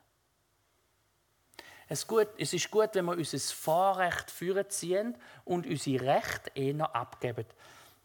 Es, 1.88 2.06
gut, 2.06 2.28
es 2.38 2.52
ist 2.54 2.70
gut, 2.70 2.90
wenn 2.94 3.04
wir 3.04 3.12
unser 3.12 3.38
Vorrecht 3.38 4.32
ziehen 4.70 5.16
und 5.44 5.66
unsere 5.66 6.06
Rechte 6.06 6.50
eher 6.54 6.94
abgeben. 6.94 7.44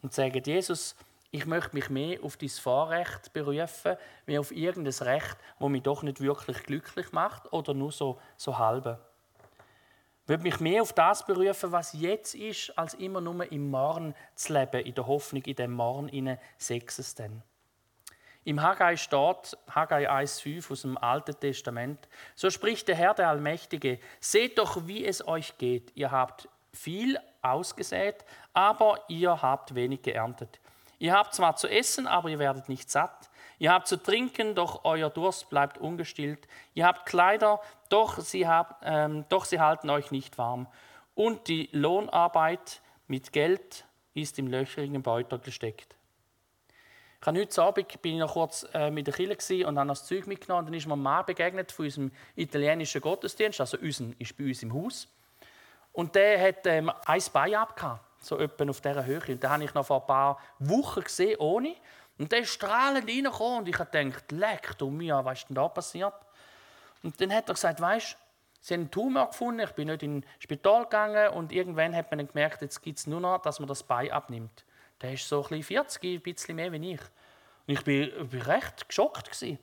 Und 0.02 0.12
sagen, 0.12 0.42
Jesus, 0.44 0.94
ich 1.30 1.46
möchte 1.46 1.74
mich 1.74 1.88
mehr 1.88 2.22
auf 2.22 2.36
dein 2.36 2.48
Vorrecht 2.48 3.32
berufen, 3.32 3.96
wie 4.26 4.38
auf 4.38 4.52
irgendein 4.52 5.06
Recht, 5.06 5.36
das 5.58 5.68
mich 5.68 5.82
doch 5.82 6.02
nicht 6.02 6.20
wirklich 6.20 6.62
glücklich 6.64 7.12
macht 7.12 7.52
oder 7.52 7.72
nur 7.72 7.92
so, 7.92 8.20
so 8.36 8.58
halbe. 8.58 8.98
Würde 10.30 10.44
mich 10.44 10.60
mehr 10.60 10.82
auf 10.82 10.92
das 10.92 11.26
berufen, 11.26 11.72
was 11.72 11.92
jetzt 11.92 12.36
ist, 12.36 12.78
als 12.78 12.94
immer 12.94 13.20
nur 13.20 13.50
im 13.50 13.68
Morgen 13.68 14.14
zu 14.36 14.52
leben, 14.52 14.86
in 14.86 14.94
der 14.94 15.08
Hoffnung, 15.08 15.42
in 15.42 15.56
dem 15.56 15.72
Morgen 15.72 16.08
innen 16.08 16.38
sechs 16.56 17.00
es 17.00 17.16
denn. 17.16 17.42
Im 18.44 18.62
Haggai 18.62 18.96
steht, 18.96 19.58
Haggai 19.68 20.08
1,5 20.08 20.70
aus 20.70 20.82
dem 20.82 20.96
Alten 20.98 21.34
Testament, 21.40 22.08
so 22.36 22.48
spricht 22.48 22.86
der 22.86 22.94
Herr 22.94 23.14
der 23.14 23.28
Allmächtige, 23.28 23.98
seht 24.20 24.56
doch, 24.58 24.86
wie 24.86 25.04
es 25.04 25.26
euch 25.26 25.58
geht. 25.58 25.90
Ihr 25.96 26.12
habt 26.12 26.48
viel 26.72 27.18
ausgesät, 27.42 28.24
aber 28.52 29.00
ihr 29.08 29.42
habt 29.42 29.74
wenig 29.74 30.02
geerntet. 30.02 30.60
Ihr 31.00 31.12
habt 31.12 31.34
zwar 31.34 31.56
zu 31.56 31.66
essen, 31.66 32.06
aber 32.06 32.28
ihr 32.28 32.38
werdet 32.38 32.68
nicht 32.68 32.88
satt. 32.88 33.29
Ihr 33.60 33.72
habt 33.72 33.88
zu 33.88 34.02
trinken, 34.02 34.54
doch 34.54 34.84
euer 34.84 35.10
Durst 35.10 35.50
bleibt 35.50 35.76
ungestillt. 35.76 36.48
Ihr 36.72 36.86
habt 36.86 37.04
Kleider, 37.04 37.60
doch 37.90 38.18
sie, 38.18 38.48
habt, 38.48 38.82
ähm, 38.86 39.26
doch 39.28 39.44
sie 39.44 39.60
halten 39.60 39.90
euch 39.90 40.10
nicht 40.10 40.38
warm. 40.38 40.66
Und 41.14 41.46
die 41.46 41.68
Lohnarbeit 41.72 42.80
mit 43.06 43.34
Geld 43.34 43.84
ist 44.14 44.38
im 44.38 44.46
löchrigen 44.46 45.02
Beutel 45.02 45.38
gesteckt. 45.40 45.94
Ich 47.20 47.26
habe 47.26 47.38
heute 47.38 47.62
Abend 47.62 48.00
bin 48.00 48.14
ich 48.14 48.20
noch 48.20 48.32
kurz 48.32 48.66
äh, 48.72 48.90
mit 48.90 49.06
der 49.06 49.12
Kille 49.12 49.36
und 49.66 49.78
habe 49.78 49.88
das 49.88 50.06
Zeug 50.06 50.26
mitgenommen. 50.26 50.64
Dann 50.64 50.72
ist 50.72 50.86
mir 50.86 50.94
ein 50.94 51.02
Mann 51.02 51.26
begegnet 51.26 51.70
von 51.70 51.84
unserem 51.84 52.12
italienischen 52.36 53.02
Gottesdienst, 53.02 53.60
also 53.60 53.76
unseren, 53.76 54.16
ist 54.18 54.38
bei 54.38 54.44
uns 54.44 54.62
im 54.62 54.72
Haus. 54.72 55.06
Und 55.92 56.14
der 56.14 56.40
hat 56.40 56.66
ähm, 56.66 56.90
ein 57.04 57.22
Bein 57.30 57.56
abgehabt, 57.56 58.06
so 58.22 58.38
etwa 58.38 58.70
auf 58.70 58.80
dieser 58.80 59.04
Höhe. 59.04 59.20
Und 59.28 59.42
den 59.42 59.50
habe 59.50 59.64
ich 59.64 59.74
noch 59.74 59.84
vor 59.84 60.00
ein 60.00 60.06
paar 60.06 60.38
Wochen 60.60 61.02
gesehen, 61.02 61.36
ohne. 61.38 61.76
Und 62.20 62.30
der 62.32 62.40
ist 62.40 62.50
strahlend 62.50 63.08
reingekommen 63.08 63.60
und 63.60 63.68
ich 63.68 63.78
habe 63.78 63.90
gedacht, 63.90 64.30
leck 64.30 64.76
du 64.76 64.90
mir, 64.90 65.24
was 65.24 65.38
ist 65.38 65.48
denn 65.48 65.54
da 65.54 65.68
passiert? 65.68 66.12
Und 67.02 67.18
dann 67.18 67.32
hat 67.32 67.48
er 67.48 67.54
gesagt, 67.54 67.80
weißt 67.80 68.16
Sie 68.60 68.74
haben 68.74 68.82
einen 68.82 68.90
Tumor 68.90 69.28
gefunden, 69.28 69.60
ich 69.60 69.70
bin 69.70 69.88
nicht 69.88 70.02
ins 70.02 70.26
Spital 70.38 70.84
gegangen 70.84 71.30
und 71.30 71.50
irgendwann 71.50 71.96
hat 71.96 72.10
man 72.10 72.18
dann 72.18 72.28
gemerkt, 72.28 72.60
jetzt 72.60 72.82
gibt 72.82 72.98
es 72.98 73.06
nur 73.06 73.18
noch, 73.18 73.40
dass 73.40 73.58
man 73.58 73.68
das 73.68 73.82
Bein 73.82 74.10
abnimmt. 74.10 74.66
Der 75.00 75.14
ist 75.14 75.26
so 75.26 75.46
ein 75.50 75.62
40, 75.62 76.04
ein 76.04 76.20
bisschen 76.20 76.56
mehr 76.56 76.70
wie 76.72 76.92
ich. 76.92 77.00
Und 77.66 77.74
ich 77.74 77.84
bin 77.84 78.10
recht 78.42 78.86
geschockt. 78.86 79.30
Gewesen. 79.30 79.58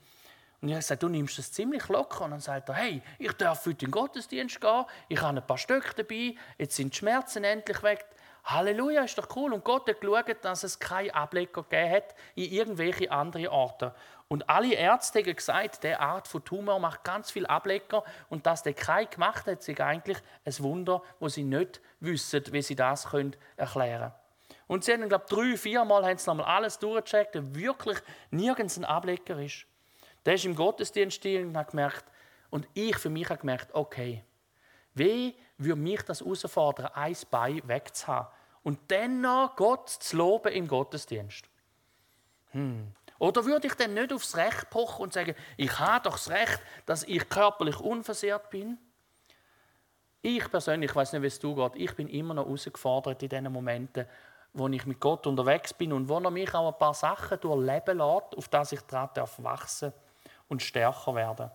Und 0.59 0.69
ich 0.69 0.73
habe 0.73 0.81
gesagt, 0.81 1.03
du 1.03 1.09
nimmst 1.09 1.37
das 1.37 1.51
ziemlich 1.51 1.87
locker. 1.89 2.25
Und 2.25 2.31
dann 2.31 2.39
sagt 2.39 2.69
er, 2.69 2.75
hey, 2.75 3.03
ich 3.19 3.33
darf 3.33 3.59
heute 3.67 3.69
in 3.69 3.77
den 3.77 3.91
Gottesdienst 3.91 4.59
gehen, 4.59 4.85
ich 5.09 5.21
habe 5.21 5.37
ein 5.37 5.45
paar 5.45 5.59
Stöcke 5.59 5.93
dabei, 5.93 6.33
jetzt 6.57 6.75
sind 6.75 6.91
die 6.91 6.97
Schmerzen 6.97 7.43
endlich 7.43 7.83
weg. 7.83 8.03
Halleluja, 8.47 9.03
ist 9.03 9.17
doch 9.17 9.27
cool. 9.36 9.53
Und 9.53 9.65
Gott 9.65 9.89
hat 9.89 9.99
geschaut, 9.99 10.38
dass 10.41 10.63
es 10.63 10.79
keine 10.79 11.13
Ableger 11.13 11.63
gegeben 11.63 11.91
hat 11.91 12.15
in 12.36 12.49
irgendwelche 12.51 13.12
anderen 13.12 13.47
Orte. 13.47 13.93
Und 14.29 14.49
alle 14.49 14.73
Ärzte 14.73 15.19
haben 15.19 15.36
gesagt, 15.36 15.83
diese 15.83 15.99
Art 15.99 16.29
von 16.29 16.43
Tumor 16.43 16.79
macht 16.79 17.03
ganz 17.03 17.29
viel 17.29 17.45
Ablecker 17.45 18.03
und 18.29 18.45
dass 18.45 18.63
der 18.63 18.73
kein 18.73 19.10
gemacht 19.10 19.47
hat, 19.47 19.67
ist 19.67 19.81
eigentlich 19.81 20.17
ein 20.45 20.60
Wunder, 20.60 21.01
wo 21.19 21.27
sie 21.27 21.43
nicht 21.43 21.81
wissen, 21.99 22.43
wie 22.51 22.62
sie 22.62 22.75
das 22.75 23.10
können 23.10 23.36
erklären 23.57 23.99
können. 23.99 24.57
Und 24.67 24.83
sie 24.83 24.93
haben, 24.93 25.07
glaube 25.10 25.25
ich, 25.27 25.36
drei, 25.36 25.57
vier 25.57 25.83
Mal 25.83 26.05
haben 26.05 26.17
sie 26.17 26.29
nochmal 26.29 26.45
alles 26.45 26.79
durchgecheckt, 26.79 27.36
dass 27.36 27.53
wirklich 27.53 27.97
nirgends 28.31 28.77
ein 28.77 28.86
Ablecker 28.86 29.39
ist. 29.39 29.65
Der 30.25 30.36
ist 30.36 30.45
im 30.45 30.55
Gottesdienst 30.55 31.25
und 31.25 31.57
hat 31.57 31.71
gemerkt, 31.71 32.05
und 32.49 32.65
ich 32.73 32.97
für 32.97 33.10
mich 33.10 33.29
habe 33.29 33.39
gemerkt, 33.39 33.73
okay, 33.73 34.23
wie 34.93 35.36
würde 35.57 35.79
mich 35.79 36.01
das 36.03 36.21
herausfordern, 36.21 36.88
ein 36.93 37.15
Bein 37.29 37.62
wegzuhaben 37.65 38.27
und 38.67 38.91
dann 38.91 39.21
noch 39.21 39.56
Gott 39.56 39.89
zu 39.89 40.17
loben 40.17 40.51
im 40.51 40.67
Gottesdienst? 40.67 41.45
Hm. 42.51 42.91
Oder 43.17 43.45
würde 43.45 43.67
ich 43.67 43.73
dann 43.75 43.93
nicht 43.93 44.12
aufs 44.12 44.36
Recht 44.36 44.69
pochen 44.69 45.03
und 45.03 45.13
sagen, 45.13 45.36
ich 45.56 45.80
habe 45.80 46.03
doch 46.03 46.17
das 46.17 46.30
Recht, 46.30 46.60
dass 46.86 47.06
ich 47.06 47.30
körperlich 47.30 47.80
unversehrt 47.80 48.49
bin? 48.49 48.77
Ich 50.21 50.51
persönlich, 50.51 50.89
ich 50.89 50.95
weiß 50.97 51.13
nicht, 51.13 51.21
wie 51.21 51.27
es 51.27 51.39
du 51.39 51.56
geht, 51.56 51.77
ich 51.77 51.95
bin 51.95 52.10
immer 52.10 52.34
noch 52.34 52.43
herausgefordert 52.43 53.23
in 53.23 53.30
diesen 53.30 53.53
Momenten, 53.53 54.06
wo 54.51 54.67
ich 54.67 54.86
mit 54.86 54.99
Gott 54.99 55.25
unterwegs 55.27 55.73
bin 55.73 55.93
und 55.93 56.10
wo 56.10 56.19
er 56.19 56.30
mich 56.30 56.53
auch 56.53 56.73
ein 56.73 56.77
paar 56.77 56.93
Sachen 56.93 57.39
durchleben 57.39 57.99
lässt, 57.99 58.38
auf 58.38 58.49
das 58.49 58.73
ich 58.73 58.82
daran 58.82 59.30
wachsen 59.38 59.93
und 60.49 60.62
stärker 60.62 61.15
werden 61.15 61.49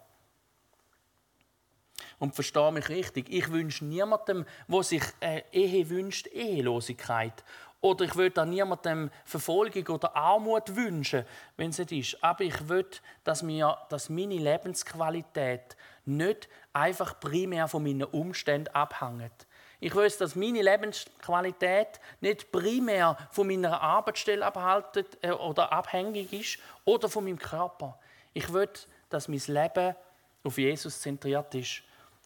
Und 2.23 2.37
verstehe 2.37 2.71
mich 2.71 2.89
richtig, 2.89 3.29
ich 3.31 3.51
wünsche 3.51 3.85
niemandem, 3.85 4.47
der 4.69 4.83
sich 4.85 5.03
eine 5.19 5.43
Ehe 5.53 5.91
wünscht, 5.91 6.29
Ehelosigkeit. 6.29 7.43
Oder 7.81 8.05
ich 8.05 8.39
auch 8.39 8.45
niemandem 8.45 9.11
Verfolgung 9.25 9.89
oder 9.89 10.15
Armut 10.15 10.77
wünschen, 10.77 11.25
wenn 11.57 11.71
es 11.71 11.79
nicht 11.79 11.91
ist. 11.91 12.23
Aber 12.23 12.45
ich 12.45 12.69
will, 12.69 12.87
dass, 13.25 13.45
dass 13.89 14.09
meine 14.09 14.37
Lebensqualität 14.37 15.77
nicht 16.05 16.49
einfach 16.73 17.19
primär 17.19 17.67
von 17.67 17.83
meinen 17.83 18.05
Umständen 18.05 18.73
abhängt. 18.73 19.49
Ich 19.81 19.93
will, 19.93 20.09
dass 20.09 20.37
meine 20.37 20.63
Lebensqualität 20.63 21.99
nicht 22.21 22.53
primär 22.53 23.17
von 23.33 23.49
meiner 23.49 23.81
Arbeitsstelle 23.81 24.47
abhalten 24.47 25.07
äh, 25.23 25.33
oder 25.33 25.73
abhängig 25.73 26.33
ist 26.33 26.59
oder 26.85 27.09
von 27.09 27.25
meinem 27.25 27.41
Körper. 27.41 27.99
Ich 28.33 28.53
will, 28.53 28.71
dass 29.11 29.27
mein 29.27 29.43
Leben 29.49 29.97
auf 30.45 30.57
Jesus 30.57 31.01
zentriert 31.01 31.53
ist 31.57 31.83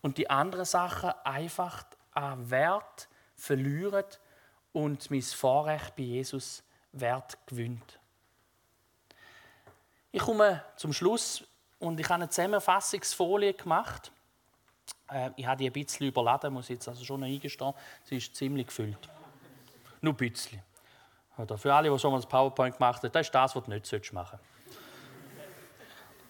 und 0.06 0.18
die 0.18 0.30
anderen 0.30 0.64
Sachen 0.64 1.10
einfach 1.24 1.82
an 2.12 2.48
Wert 2.48 3.08
verlieren 3.34 4.04
und 4.72 5.10
mein 5.10 5.20
Vorrecht 5.20 5.96
bei 5.96 6.04
Jesus 6.04 6.62
Wert 6.92 7.36
gewinnt. 7.44 7.98
Ich 10.12 10.22
komme 10.22 10.62
zum 10.76 10.92
Schluss 10.92 11.42
und 11.80 11.98
ich 11.98 12.06
habe 12.06 12.22
eine 12.22 12.28
Zusammenfassungsfolie 12.28 13.54
gemacht. 13.54 14.12
Äh, 15.10 15.30
ich 15.34 15.44
habe 15.44 15.58
die 15.58 15.66
ein 15.68 15.72
bisschen 15.72 16.06
überladen, 16.06 16.54
muss 16.54 16.68
jetzt 16.68 16.86
also 16.86 17.04
schon 17.04 17.24
eingestehen. 17.24 17.74
Sie 18.04 18.18
ist 18.18 18.32
ziemlich 18.36 18.68
gefüllt. 18.68 19.08
Nur 20.00 20.12
ein 20.12 20.16
bisschen. 20.16 20.62
Oder 21.36 21.58
für 21.58 21.74
alle, 21.74 21.90
die 21.90 21.98
schon 21.98 22.12
mal 22.12 22.18
das 22.18 22.28
PowerPoint 22.28 22.76
gemacht 22.76 23.02
haben, 23.02 23.10
das 23.10 23.26
ist 23.26 23.34
das, 23.34 23.56
was 23.56 23.64
du 23.64 23.70
nicht 23.70 24.12
machen 24.12 24.38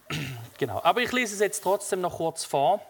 solltest. 0.09 0.31
genau. 0.57 0.81
Aber 0.83 0.99
ich 0.99 1.11
lese 1.11 1.35
es 1.35 1.41
jetzt 1.41 1.61
trotzdem 1.61 2.01
noch 2.01 2.17
kurz 2.17 2.43
vor. 2.43 2.81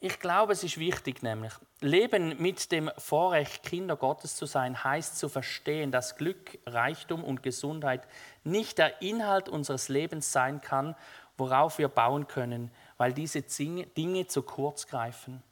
Ich 0.00 0.20
glaube, 0.20 0.52
es 0.52 0.62
ist 0.62 0.78
wichtig, 0.78 1.22
nämlich 1.22 1.52
Leben 1.80 2.40
mit 2.40 2.70
dem 2.70 2.88
Vorrecht, 2.98 3.64
Kinder 3.64 3.96
Gottes 3.96 4.36
zu 4.36 4.46
sein, 4.46 4.84
heißt 4.84 5.18
zu 5.18 5.28
verstehen, 5.28 5.90
dass 5.90 6.16
Glück, 6.16 6.58
Reichtum 6.66 7.24
und 7.24 7.42
Gesundheit 7.42 8.06
nicht 8.44 8.78
der 8.78 9.02
Inhalt 9.02 9.48
unseres 9.48 9.88
Lebens 9.88 10.30
sein 10.30 10.60
kann, 10.60 10.94
worauf 11.36 11.78
wir 11.78 11.88
bauen 11.88 12.28
können, 12.28 12.70
weil 12.96 13.12
diese 13.12 13.42
Dinge 13.42 14.26
zu 14.28 14.42
kurz 14.42 14.86
greifen. 14.86 15.42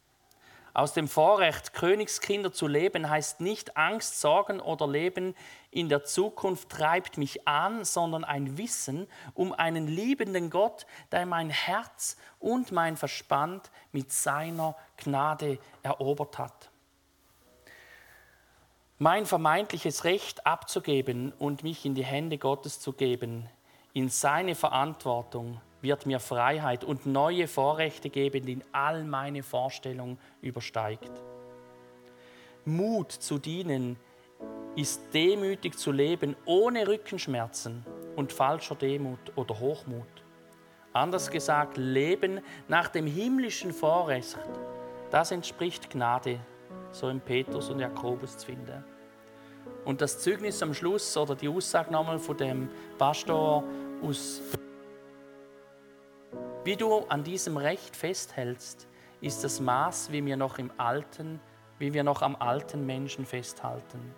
Aus 0.76 0.92
dem 0.92 1.08
Vorrecht, 1.08 1.72
Königskinder 1.72 2.52
zu 2.52 2.66
leben, 2.66 3.08
heißt 3.08 3.40
nicht 3.40 3.78
Angst, 3.78 4.20
Sorgen 4.20 4.60
oder 4.60 4.86
Leben 4.86 5.34
in 5.70 5.88
der 5.88 6.04
Zukunft 6.04 6.68
treibt 6.68 7.16
mich 7.16 7.48
an, 7.48 7.86
sondern 7.86 8.24
ein 8.24 8.58
Wissen 8.58 9.06
um 9.32 9.54
einen 9.54 9.86
liebenden 9.86 10.50
Gott, 10.50 10.86
der 11.12 11.24
mein 11.24 11.48
Herz 11.48 12.18
und 12.40 12.72
mein 12.72 12.98
Verstand 12.98 13.70
mit 13.90 14.12
seiner 14.12 14.76
Gnade 14.98 15.58
erobert 15.82 16.36
hat. 16.36 16.70
Mein 18.98 19.24
vermeintliches 19.24 20.04
Recht 20.04 20.46
abzugeben 20.46 21.32
und 21.38 21.62
mich 21.62 21.86
in 21.86 21.94
die 21.94 22.04
Hände 22.04 22.36
Gottes 22.36 22.80
zu 22.80 22.92
geben, 22.92 23.48
in 23.94 24.10
seine 24.10 24.54
Verantwortung, 24.54 25.58
wird 25.82 26.06
mir 26.06 26.20
Freiheit 26.20 26.84
und 26.84 27.06
neue 27.06 27.48
Vorrechte 27.48 28.10
geben, 28.10 28.44
die 28.44 28.58
all 28.72 29.04
meine 29.04 29.42
Vorstellungen 29.42 30.18
übersteigt. 30.40 31.10
Mut 32.64 33.12
zu 33.12 33.38
dienen 33.38 33.96
ist 34.74 35.00
demütig 35.14 35.78
zu 35.78 35.92
leben, 35.92 36.36
ohne 36.44 36.86
Rückenschmerzen 36.86 37.84
und 38.16 38.32
falscher 38.32 38.74
Demut 38.74 39.18
oder 39.36 39.58
Hochmut. 39.58 40.06
Anders 40.92 41.30
gesagt, 41.30 41.76
Leben 41.76 42.40
nach 42.68 42.88
dem 42.88 43.06
himmlischen 43.06 43.72
Vorrecht, 43.72 44.38
das 45.10 45.30
entspricht 45.30 45.90
Gnade, 45.90 46.40
so 46.90 47.08
in 47.08 47.20
Petrus 47.20 47.70
und 47.70 47.78
Jakobus 47.78 48.38
zu 48.38 48.46
finden. 48.46 48.84
Und 49.84 50.00
das 50.00 50.18
Zeugnis 50.18 50.62
am 50.62 50.74
Schluss 50.74 51.16
oder 51.16 51.34
die 51.34 51.48
Aussage 51.48 51.92
nochmal 51.92 52.18
von 52.18 52.36
dem 52.36 52.68
Pastor 52.98 53.62
aus 54.02 54.40
wie 56.66 56.74
du 56.74 56.98
an 57.08 57.22
diesem 57.22 57.56
Recht 57.56 57.94
festhältst, 57.94 58.88
ist 59.20 59.44
das 59.44 59.60
Maß, 59.60 60.10
wie 60.10 60.26
wir 60.26 60.36
noch 60.36 60.58
im 60.58 60.72
alten, 60.78 61.38
wie 61.78 61.94
wir 61.94 62.02
noch 62.02 62.22
am 62.22 62.34
alten 62.34 62.84
Menschen 62.84 63.24
festhalten. 63.24 64.12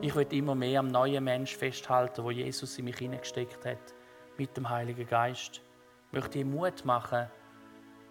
Ich 0.00 0.14
will 0.14 0.28
immer 0.30 0.54
mehr 0.54 0.78
am 0.78 0.86
neuen 0.86 1.24
Mensch 1.24 1.56
festhalten, 1.56 2.22
wo 2.22 2.30
Jesus 2.30 2.78
in 2.78 2.84
mich 2.84 2.98
hineingesteckt 2.98 3.66
hat, 3.66 3.94
mit 4.38 4.56
dem 4.56 4.68
Heiligen 4.68 5.08
Geist. 5.08 5.60
Ich 6.06 6.12
möchte 6.12 6.38
dir 6.38 6.44
Mut 6.44 6.84
machen, 6.84 7.26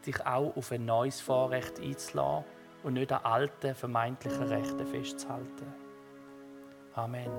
dich 0.05 0.25
auch 0.25 0.57
auf 0.57 0.73
ein 0.73 0.83
neues 0.83 1.21
Vorrecht 1.21 1.79
einzulassen 1.79 2.43
und 2.83 2.95
nicht 2.95 3.13
an 3.13 3.23
alten, 3.23 3.73
vermeintlichen 3.73 4.43
Rechten 4.43 4.85
festzuhalten. 4.85 5.73
Amen. 6.93 7.31